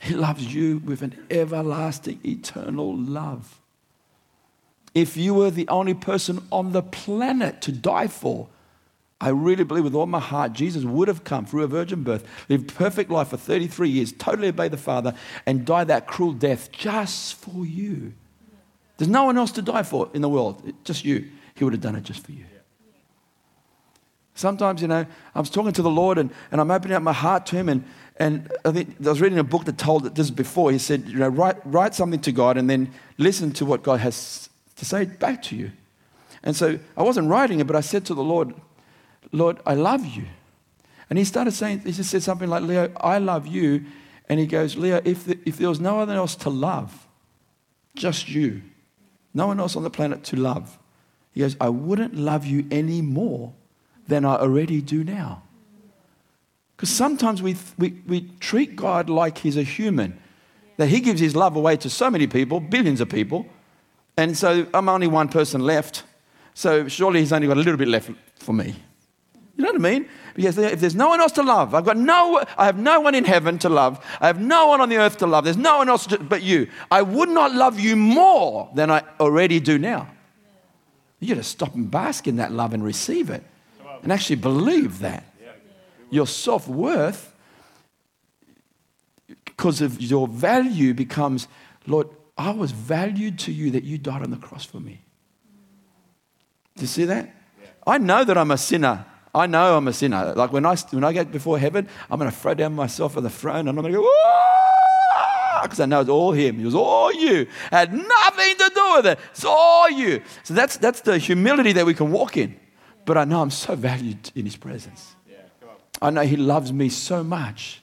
[0.03, 3.59] He loves you with an everlasting, eternal love.
[4.95, 8.49] If you were the only person on the planet to die for,
[9.21, 12.27] I really believe with all my heart Jesus would have come through a virgin birth,
[12.49, 15.15] lived perfect life for 33 years, totally obeyed the Father,
[15.47, 18.13] and died that cruel death just for you.
[18.97, 21.29] There's no one else to die for in the world, just you.
[21.55, 22.45] He would have done it just for you.
[24.35, 27.13] Sometimes, you know, I was talking to the Lord and, and I'm opening up my
[27.13, 27.69] heart to Him.
[27.69, 27.85] And,
[28.17, 30.73] and I think I was reading a book that told this before.
[30.73, 34.01] He said, you know, write, write something to God and then listen to what God
[34.01, 35.71] has to say back to you.
[36.43, 38.55] And so I wasn't writing it, but I said to the Lord,
[39.35, 40.25] Lord, I love you.
[41.11, 43.85] And he started saying, he just said something like, Leo, I love you.
[44.29, 47.07] And he goes, Leo, if, the, if there was no one else to love,
[47.97, 48.63] just you,
[49.35, 50.79] no one else on the planet to love,
[51.33, 53.53] he goes, I wouldn't love you any more
[54.07, 55.43] than I already do now.
[56.77, 60.19] Because sometimes we, we, we treat God like he's a human,
[60.77, 63.47] that he gives his love away to so many people, billions of people.
[64.17, 66.05] And so I'm only one person left.
[66.55, 68.77] So surely he's only got a little bit left for me.
[69.57, 70.09] You know what I mean?
[70.35, 73.15] Because if there's no one else to love, I've got no, I have no one
[73.15, 74.05] in heaven to love.
[74.21, 75.45] I have no one on the earth to love.
[75.45, 76.69] There's no one else to, but you.
[76.91, 80.09] I would not love you more than I already do now.
[81.21, 83.45] You got to stop and bask in that love and receive it,
[84.03, 85.25] and actually believe that
[86.11, 87.33] your self worth,
[89.45, 91.47] because of your value, becomes,
[91.87, 95.01] Lord, I was valued to you that you died on the cross for me.
[96.77, 97.33] Do you see that?
[97.87, 99.07] I know that I'm a sinner.
[99.35, 100.33] I know I'm a sinner.
[100.37, 103.25] Like when I, when I get before heaven, I'm going to throw down myself on
[103.25, 104.09] the throne and I'm going to go,
[105.63, 106.61] because I know it's all Him.
[106.61, 107.47] It was all you.
[107.71, 109.19] Had nothing to do with it.
[109.33, 110.23] It's all you.
[110.45, 112.55] So that's, that's the humility that we can walk in.
[113.05, 115.17] But I know I'm so valued in His presence.
[116.01, 117.83] I know He loves me so much.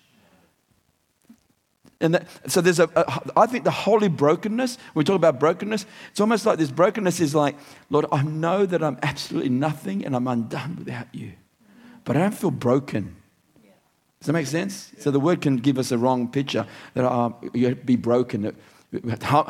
[2.00, 5.40] And that, so there's a, a, I think the holy brokenness, when we talk about
[5.40, 7.56] brokenness, it's almost like this brokenness is like,
[7.92, 11.34] Lord, I know that I'm absolutely nothing and I'm undone without you
[12.04, 13.16] but I don't feel broken.
[14.20, 14.92] Does that make sense?
[15.00, 18.56] So the word can give us a wrong picture that uh, you be broken.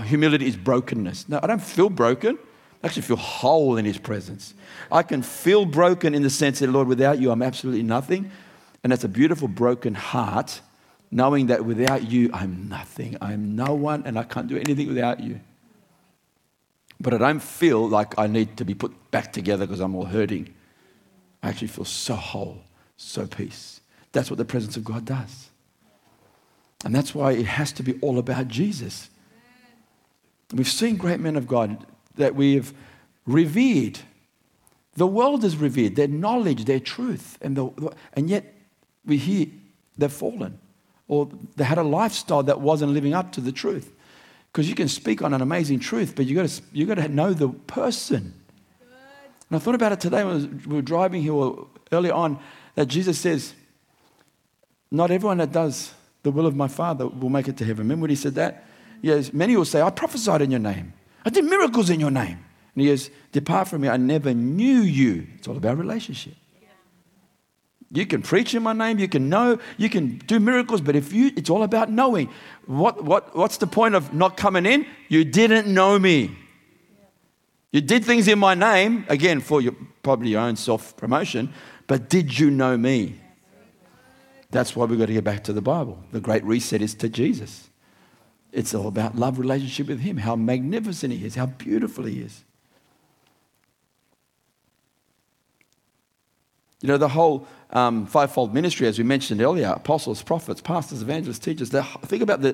[0.06, 1.28] Humility is brokenness.
[1.28, 2.38] No, I don't feel broken.
[2.82, 4.54] I actually feel whole in His presence.
[4.92, 8.32] I can feel broken in the sense that, Lord, without you, I'm absolutely nothing.
[8.84, 10.62] And that's a beautiful broken heart,
[11.12, 13.18] knowing that without you, I'm nothing.
[13.22, 15.42] I'm no one, and I can't do anything without you.
[17.00, 20.06] But I don't feel like I need to be put back together because I'm all
[20.06, 20.54] hurting.
[21.42, 22.64] I actually feel so whole,
[22.98, 23.82] so peace.
[24.12, 25.50] That's what the presence of God does.
[26.84, 29.10] And that's why it has to be all about Jesus.
[30.54, 32.74] We've seen great men of God that we've
[33.26, 34.00] revered.
[34.96, 38.54] The world is revered, their knowledge, their truth, and, the, and yet
[39.06, 39.48] we hear
[39.98, 40.60] they've fallen
[41.12, 41.28] or
[41.58, 43.92] they had a lifestyle that wasn't living up to the truth.
[44.52, 47.34] Because you can speak on an amazing truth, but you've got you got to know
[47.34, 48.34] the person.
[49.52, 51.34] And I thought about it today when we were driving here
[51.92, 52.40] early on
[52.76, 53.54] that Jesus says,
[54.90, 57.80] Not everyone that does the will of my Father will make it to heaven.
[57.80, 58.66] Remember when he said that?
[59.02, 60.94] Yes, many will say, I prophesied in your name.
[61.26, 62.40] I did miracles in your name.
[62.76, 65.28] And he goes, Depart from me, I never knew you.
[65.38, 66.36] It's all about relationship.
[67.94, 71.12] You can preach in my name, you can know, you can do miracles, but if
[71.12, 72.30] you, it's all about knowing.
[72.66, 74.86] What, what, what's the point of not coming in?
[75.10, 76.38] You didn't know me.
[77.72, 81.54] You did things in my name, again, for your, probably your own self promotion,
[81.88, 83.20] but did you know me?
[84.50, 86.04] That's why we've got to get back to the Bible.
[86.12, 87.70] The great reset is to Jesus.
[88.52, 92.44] It's all about love relationship with Him, how magnificent He is, how beautiful He is.
[96.82, 101.39] You know, the whole um, fivefold ministry, as we mentioned earlier apostles, prophets, pastors, evangelists,
[101.39, 101.70] teachers.
[101.70, 102.54] Think about the,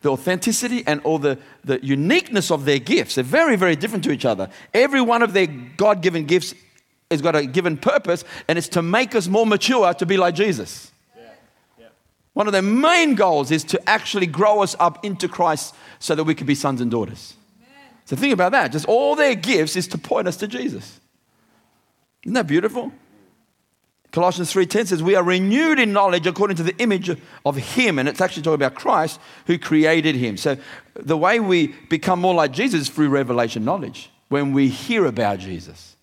[0.00, 3.16] the authenticity and all the, the uniqueness of their gifts.
[3.16, 4.48] They're very, very different to each other.
[4.72, 6.54] Every one of their God given gifts
[7.10, 10.34] has got a given purpose, and it's to make us more mature to be like
[10.34, 10.90] Jesus.
[12.32, 16.24] One of their main goals is to actually grow us up into Christ so that
[16.24, 17.32] we can be sons and daughters.
[17.62, 17.90] Amen.
[18.04, 18.72] So think about that.
[18.72, 21.00] Just all their gifts is to point us to Jesus.
[22.24, 22.92] Isn't that beautiful?
[24.16, 27.10] Colossians 3:10 says we are renewed in knowledge according to the image
[27.44, 30.38] of him and it's actually talking about Christ who created him.
[30.38, 30.56] So
[30.94, 35.38] the way we become more like Jesus is through revelation knowledge when we hear about
[35.38, 35.96] Jesus.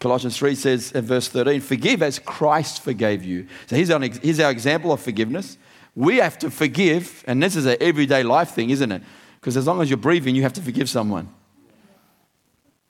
[0.00, 3.46] Colossians 3 says in verse 13, forgive as Christ forgave you.
[3.68, 5.58] So here's our, here's our example of forgiveness.
[5.94, 9.02] We have to forgive, and this is an everyday life thing, isn't it?
[9.40, 11.28] Because as long as you're breathing, you have to forgive someone.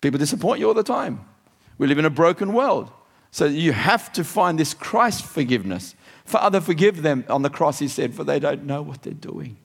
[0.00, 1.26] People disappoint you all the time.
[1.80, 2.90] We live in a broken world.
[3.30, 5.94] So you have to find this Christ forgiveness.
[6.26, 9.56] Father, forgive them on the cross, he said, for they don't know what they're doing.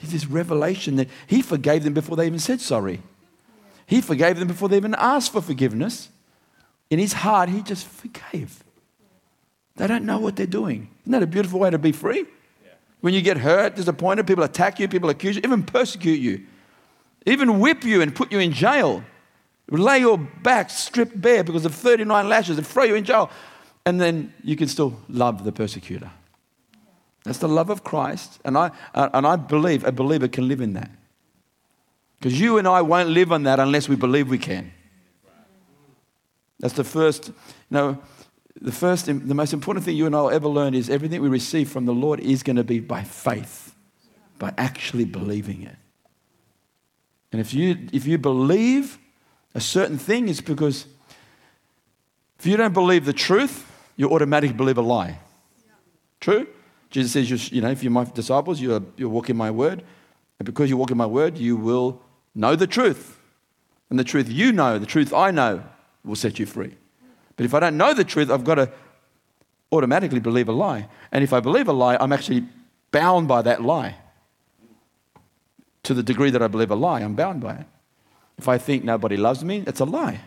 [0.00, 3.00] It's this revelation that he forgave them before they even said sorry.
[3.86, 6.08] He forgave them before they even asked for forgiveness.
[6.90, 8.64] In his heart, he just forgave.
[9.76, 10.90] They don't know what they're doing.
[11.02, 12.26] Isn't that a beautiful way to be free?
[13.02, 16.44] When you get hurt, disappointed, people attack you, people accuse you, even persecute you,
[17.24, 19.04] even whip you and put you in jail,
[19.68, 23.30] lay your back stripped bare because of 39 lashes and throw you in jail,
[23.86, 26.10] and then you can still love the persecutor.
[27.24, 30.72] That's the love of Christ, and I, and I believe a believer can live in
[30.74, 30.90] that.
[32.18, 34.72] Because you and I won't live on that unless we believe we can.
[36.60, 37.34] That's the first, you
[37.70, 37.98] know,
[38.60, 41.28] the first, the most important thing you and I will ever learn is everything we
[41.28, 43.74] receive from the Lord is going to be by faith,
[44.38, 45.76] by actually believing it.
[47.32, 48.98] And if you, if you believe
[49.54, 50.86] a certain thing, is because
[52.38, 55.18] if you don't believe the truth, you automatically believe a lie.
[56.20, 56.46] True?
[56.90, 59.82] Jesus says, you, know, if you're my disciples, you are, you walk in my word.
[60.38, 62.02] And because you walk in my word, you will
[62.34, 63.18] know the truth.
[63.90, 65.62] And the truth you know, the truth I know,
[66.04, 66.74] will set you free.
[67.36, 68.70] But if I don't know the truth, I've got to
[69.70, 70.88] automatically believe a lie.
[71.12, 72.44] And if I believe a lie, I'm actually
[72.90, 73.96] bound by that lie.
[75.84, 77.66] To the degree that I believe a lie, I'm bound by it.
[78.38, 80.20] If I think nobody loves me, it's a lie.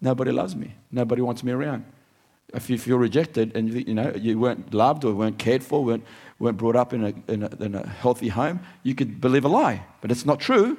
[0.00, 0.74] Nobody loves me.
[0.90, 1.84] Nobody wants me around.
[2.52, 6.04] If you feel rejected and you, know you weren't loved or weren't cared for, weren't,
[6.38, 9.48] weren't brought up in a, in, a, in a healthy home, you could believe a
[9.48, 9.84] lie.
[10.00, 10.78] But it's not true.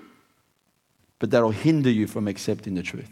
[1.19, 3.09] But that'll hinder you from accepting the truth.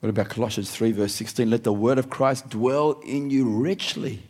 [0.00, 1.50] What about Colossians 3, verse 16?
[1.50, 4.22] Let the word of Christ dwell in you richly.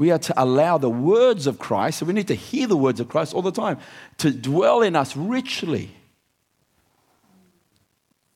[0.00, 3.00] We are to allow the words of Christ, so we need to hear the words
[3.00, 3.76] of Christ all the time,
[4.16, 5.90] to dwell in us richly.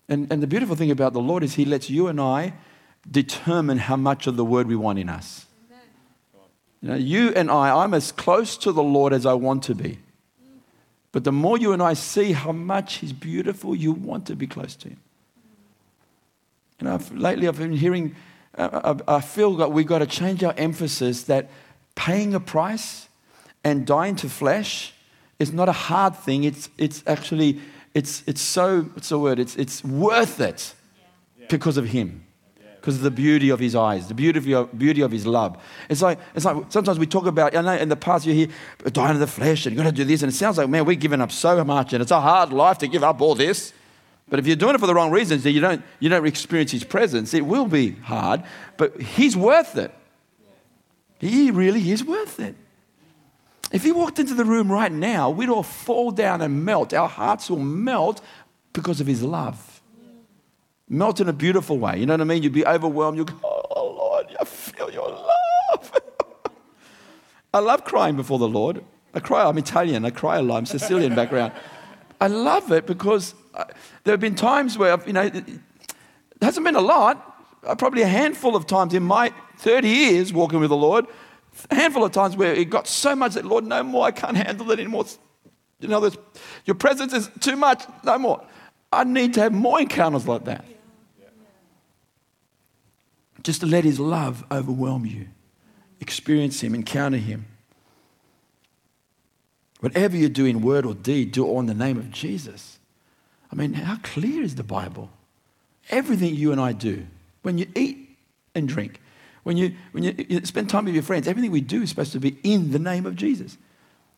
[0.07, 2.53] And, and the beautiful thing about the Lord is He lets you and I
[3.11, 5.47] determine how much of the word we want in us.
[6.83, 9.75] You know, you and I, I'm as close to the Lord as I want to
[9.75, 10.01] be.
[11.13, 14.47] But the more you and I see how much He's beautiful, you want to be
[14.47, 15.01] close to Him.
[16.79, 18.15] You know, lately I've been hearing,
[18.57, 21.51] I feel that we've got to change our emphasis that
[21.95, 23.09] paying a price
[23.65, 24.93] and dying to flesh
[25.39, 26.45] is not a hard thing.
[26.45, 27.61] It's, it's actually,
[27.95, 29.39] it's, it's so, what's the word?
[29.39, 30.75] It's, it's worth it
[31.49, 32.25] because of Him
[32.85, 35.57] because of the beauty of his eyes, the beauty of, beauty of his love.
[35.89, 38.49] It's like, it's like sometimes we talk about, I know in the past you hear,
[38.93, 40.85] dying of the flesh, and you've got to do this, and it sounds like, man,
[40.85, 43.73] we're giving up so much, and it's a hard life to give up all this.
[44.29, 46.73] But if you're doing it for the wrong reasons, then you don't, you don't experience
[46.73, 47.35] His presence.
[47.35, 48.43] It will be hard,
[48.77, 49.93] but He's worth it.
[51.19, 52.55] He really is worth it.
[53.71, 56.95] If He walked into the room right now, we'd all fall down and melt.
[56.95, 58.21] Our hearts will melt
[58.73, 59.83] because of His love.
[60.89, 61.99] Melt in a beautiful way.
[61.99, 62.43] You know what I mean?
[62.43, 63.19] You'd be overwhelmed.
[63.19, 66.01] You'd go, Oh, Lord, I feel your love.
[67.55, 68.85] I love crying before the Lord.
[69.15, 71.53] I cry, I'm Italian, I cry a lot, I'm Sicilian background.
[72.21, 73.35] I love it because
[74.05, 75.45] there have been times where, you know, it
[76.41, 80.61] hasn't been a lot, uh, probably a handful of times in my 30 years walking
[80.61, 81.07] with the Lord,
[81.71, 84.37] a handful of times where it got so much that, Lord, no more, I can't
[84.37, 85.07] handle it anymore.
[85.81, 86.11] You know,
[86.65, 88.45] your presence is too much, no more.
[88.93, 90.65] I need to have more encounters like that.
[93.43, 95.29] Just to let His love overwhelm you,
[96.01, 97.47] experience Him, encounter Him.
[99.85, 102.79] Whatever you do in word or deed, do all in the name of Jesus.
[103.53, 105.11] I mean, how clear is the Bible?
[105.91, 107.07] Everything you and I do,
[107.43, 108.17] when you eat
[108.55, 108.99] and drink,
[109.43, 112.13] when you, when you, you spend time with your friends, everything we do is supposed
[112.13, 113.59] to be in the name of Jesus.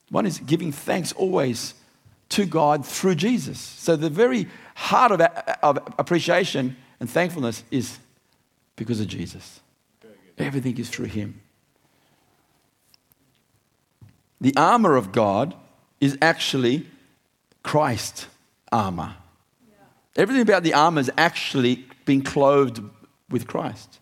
[0.09, 1.75] One is giving thanks always
[2.29, 3.59] to God through Jesus.
[3.59, 4.47] So the very
[4.77, 7.99] heart of, of appreciation and thankfulness is
[8.77, 9.59] because of Jesus.
[10.39, 11.41] Everything is through Him.
[14.41, 15.55] The armor of God
[16.01, 16.87] is actually
[17.63, 18.29] Christ
[18.71, 19.17] armor.
[20.17, 22.83] Everything about the armor is actually being clothed
[23.29, 24.01] with Christ.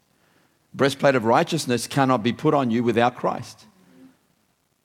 [0.72, 3.59] Breastplate of righteousness cannot be put on you without Christ.
[3.59, 4.07] Mm-hmm.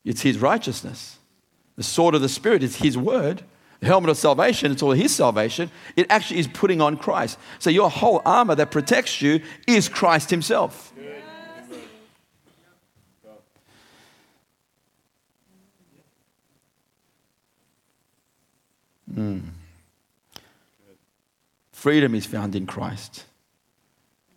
[0.06, 1.18] It's His righteousness.
[1.76, 3.44] The sword of the Spirit is His word.
[3.80, 5.72] The helmet of salvation, it's all His salvation.
[5.96, 7.40] It actually is putting on Christ.
[7.60, 10.92] So your whole armor that protects you is Christ Himself.
[19.14, 19.42] Mm.
[21.72, 23.26] Freedom is found in Christ.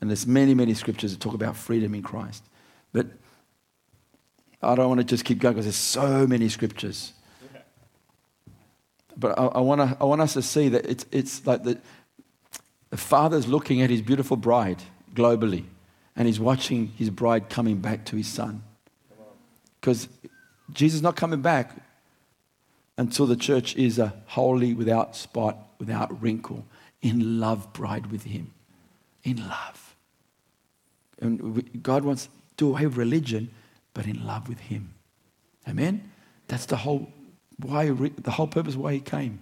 [0.01, 2.43] And there's many, many scriptures that talk about freedom in Christ.
[2.93, 3.07] But
[4.63, 7.13] I don't want to just keep going because there's so many scriptures.
[9.17, 11.79] But I, I, wanna, I want us to see that it's, it's like the,
[12.91, 14.83] the Father's looking at his beautiful bride
[15.15, 15.65] globally,
[16.17, 18.63] and he's watching his bride coming back to his son.
[19.81, 20.09] Because
[20.73, 21.77] Jesus is not coming back
[22.99, 26.67] until the church is a holy, without spot, without wrinkle,
[27.01, 28.53] in love bride with him.
[29.25, 29.95] In love.
[31.21, 33.51] And God wants to away with religion,
[33.95, 34.95] but in love with him.
[35.69, 36.11] Amen?
[36.49, 37.13] That's the whole
[37.59, 39.39] why the whole purpose why he came.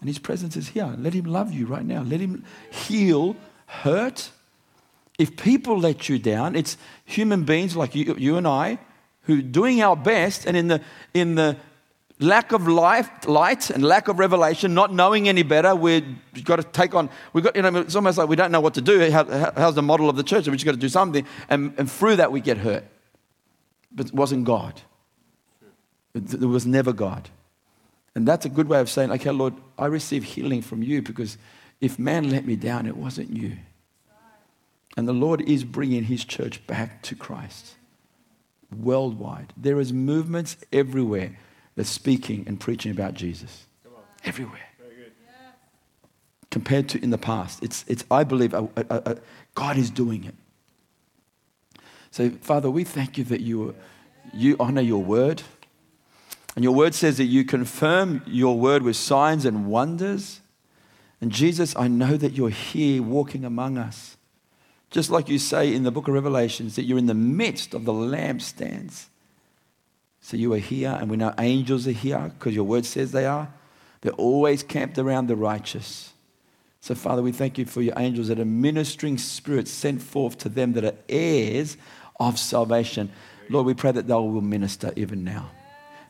[0.00, 0.94] And his presence is here.
[0.98, 2.02] Let him love you right now.
[2.02, 3.36] Let him heal
[3.66, 4.30] hurt.
[5.18, 8.78] If people let you down, it's human beings like you, you and I
[9.22, 10.80] who doing our best and in the
[11.12, 11.56] in the
[12.20, 16.04] lack of life, light and lack of revelation, not knowing any better, we've
[16.44, 18.74] got to take on, we've got, you know, it's almost like we don't know what
[18.74, 19.10] to do.
[19.10, 20.46] How, how's the model of the church?
[20.46, 21.26] We just got to do something.
[21.48, 22.84] And, and through that, we get hurt.
[23.90, 24.80] But it wasn't God.
[26.14, 27.30] It was never God.
[28.14, 31.38] And that's a good way of saying, okay, Lord, I receive healing from you because
[31.80, 33.56] if man let me down, it wasn't you.
[34.96, 37.76] And the Lord is bringing his church back to Christ
[38.76, 39.52] worldwide.
[39.56, 41.36] There is movements everywhere
[41.76, 43.66] that's speaking and preaching about Jesus.
[44.24, 44.60] Everywhere.
[46.50, 47.62] Compared to in the past.
[47.62, 49.16] It's, it's I believe, a, a, a,
[49.54, 50.34] God is doing it.
[52.10, 53.74] So, Father, we thank you that you,
[54.34, 55.42] you honor your word.
[56.56, 60.40] And your word says that you confirm your word with signs and wonders.
[61.20, 64.16] And Jesus, I know that you're here walking among us.
[64.90, 67.84] Just like you say in the book of Revelations, that you're in the midst of
[67.84, 69.06] the lampstands.
[70.20, 73.26] So you are here, and we know angels are here because your word says they
[73.26, 73.48] are.
[74.02, 76.12] They're always camped around the righteous.
[76.80, 80.48] So, Father, we thank you for your angels that are ministering spirits sent forth to
[80.48, 81.76] them that are heirs
[82.18, 83.10] of salvation.
[83.48, 85.50] Lord, we pray that they will minister even now.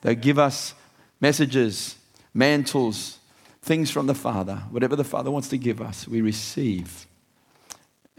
[0.03, 0.75] They'll give us
[1.21, 1.97] messages,
[2.33, 3.19] mantles,
[3.63, 4.57] things from the Father.
[4.71, 7.07] Whatever the Father wants to give us, we receive.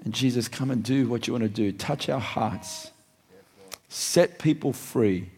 [0.04, 1.72] And Jesus, come and do what you want to do.
[1.72, 2.92] Touch our hearts,
[3.88, 5.30] set people free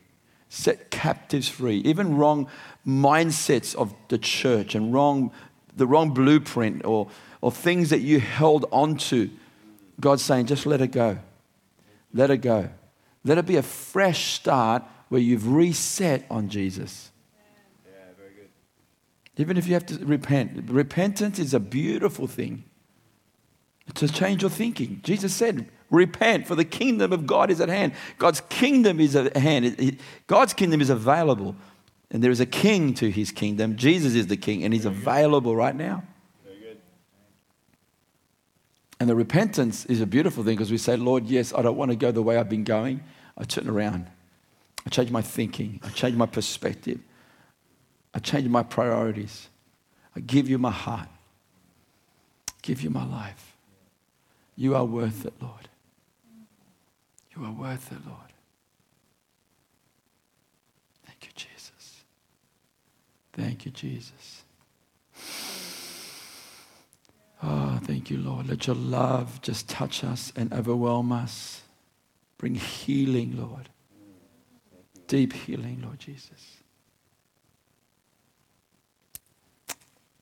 [0.53, 2.47] set captives free, even wrong
[2.85, 5.31] mindsets of the church and wrong,
[5.75, 7.09] the wrong blueprint or,
[7.41, 9.31] or things that you held onto.
[9.99, 11.17] God's saying, just let it go.
[12.13, 12.69] Let it go.
[13.23, 17.09] Let it be a fresh start where you've reset on Jesus.
[17.85, 18.49] Yeah, very good.
[19.37, 22.63] Even if you have to repent, repentance is a beautiful thing
[23.95, 25.01] to change your thinking.
[25.03, 27.93] Jesus said, Repent, for the kingdom of God is at hand.
[28.17, 29.99] God's kingdom is at hand.
[30.25, 31.55] God's kingdom is available.
[32.09, 33.75] And there is a king to his kingdom.
[33.75, 36.03] Jesus is the king, and he's available right now.
[38.99, 41.91] And the repentance is a beautiful thing because we say, Lord, yes, I don't want
[41.91, 43.03] to go the way I've been going.
[43.37, 44.07] I turn around.
[44.87, 45.79] I change my thinking.
[45.83, 46.99] I change my perspective.
[48.15, 49.47] I change my priorities.
[50.15, 51.09] I give you my heart.
[52.49, 53.55] I give you my life.
[54.55, 55.69] You are worth it, Lord.
[57.36, 58.34] You are worth it, Lord.
[61.05, 62.03] Thank you, Jesus.
[63.34, 64.43] Thank you, Jesus.
[67.41, 68.47] Oh, thank you, Lord.
[68.47, 71.61] Let your love just touch us and overwhelm us.
[72.38, 73.69] Bring healing, Lord.
[75.07, 76.57] Deep healing, Lord Jesus.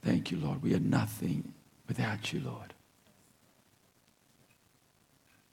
[0.03, 0.64] Thank you, Lord.
[0.64, 1.53] We are nothing
[1.88, 2.74] without you, Lord.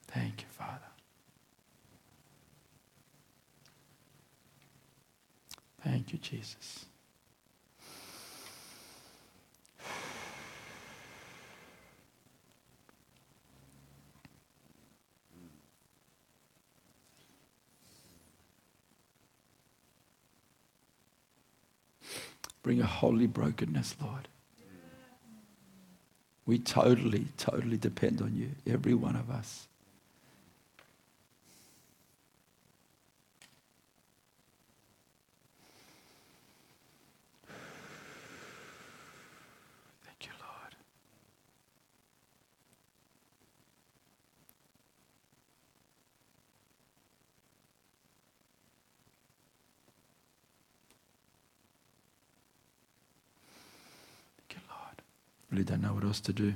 [0.06, 0.88] Thank you, Father.
[5.84, 6.86] Thank you, Jesus.
[22.62, 24.28] Bring a holy brokenness, Lord.
[26.44, 29.67] We totally, totally depend on you, every one of us.
[55.51, 56.55] Really don't know what else to do.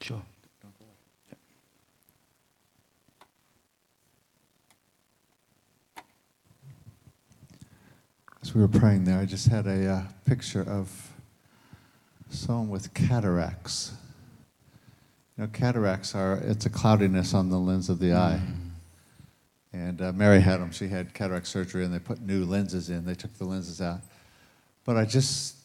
[0.00, 0.22] Sure.
[8.42, 11.12] As we were praying there, I just had a uh, picture of
[12.30, 13.92] someone with cataracts.
[15.36, 18.40] You know, cataracts are, it's a cloudiness on the lens of the eye.
[19.72, 20.70] And uh, Mary had them.
[20.70, 23.04] She had cataract surgery, and they put new lenses in.
[23.04, 24.00] They took the lenses out.
[24.88, 25.56] But I just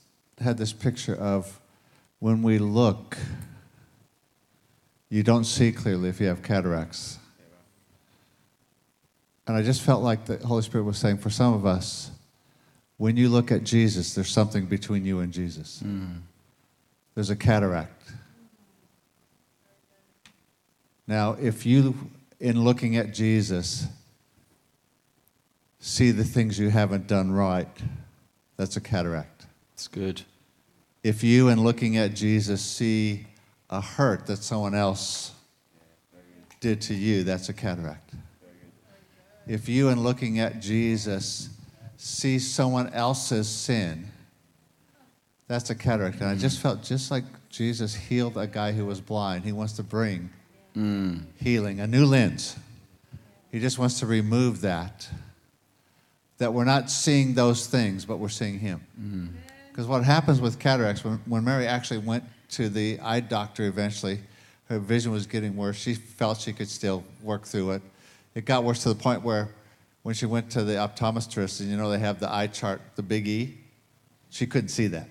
[0.41, 1.61] had this picture of
[2.19, 3.17] when we look,
[5.07, 7.19] you don't see clearly if you have cataracts.
[9.47, 12.11] And I just felt like the Holy Spirit was saying for some of us,
[12.97, 15.81] when you look at Jesus, there's something between you and Jesus.
[15.85, 16.19] Mm.
[17.15, 18.11] There's a cataract.
[21.07, 21.95] Now, if you,
[22.41, 23.87] in looking at Jesus,
[25.79, 27.69] see the things you haven't done right,
[28.57, 29.45] that's a cataract.
[29.73, 30.21] It's good.
[31.03, 33.27] If you, in looking at Jesus, see
[33.69, 35.31] a hurt that someone else
[36.59, 38.11] did to you, that's a cataract.
[39.45, 41.49] If you, in looking at Jesus,
[41.97, 44.07] see someone else's sin,
[45.47, 46.21] that's a cataract.
[46.21, 49.73] And I just felt just like Jesus healed a guy who was blind, he wants
[49.73, 50.29] to bring
[50.75, 51.21] mm.
[51.41, 52.55] healing, a new lens.
[53.51, 55.07] He just wants to remove that.
[56.39, 58.81] That we're not seeing those things, but we're seeing him.
[59.71, 64.19] Because what happens with cataracts, when, when Mary actually went to the eye doctor eventually,
[64.69, 65.77] her vision was getting worse.
[65.77, 67.81] She felt she could still work through it.
[68.35, 69.49] It got worse to the point where
[70.03, 73.03] when she went to the optometrist, and you know they have the eye chart, the
[73.03, 73.57] big E,
[74.29, 75.07] she couldn't see that.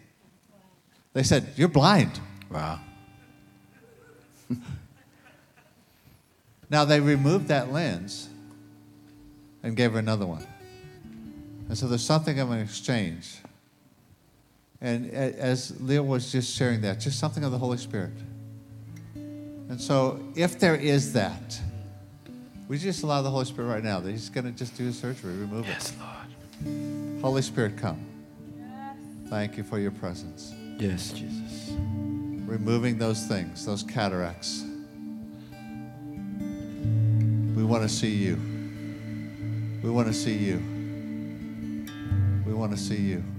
[1.12, 2.20] They said, You're blind.
[2.50, 2.80] Wow.
[6.72, 8.30] Now they removed that lens
[9.62, 10.46] and gave her another one.
[11.72, 13.38] And so there's something of an exchange.
[14.82, 18.12] And as Leo was just sharing that, just something of the Holy Spirit.
[19.14, 21.58] And so if there is that,
[22.68, 24.92] we just allow the Holy Spirit right now that He's going to just do a
[24.92, 25.68] surgery, remove it.
[25.68, 27.22] Yes, Lord.
[27.22, 28.04] Holy Spirit, come.
[29.30, 30.52] Thank you for your presence.
[30.78, 31.70] Yes, Jesus.
[32.44, 34.62] removing those things, those cataracts.
[37.56, 38.38] We want to see you.
[39.82, 40.81] We want to see you.
[42.52, 43.31] We want to see you.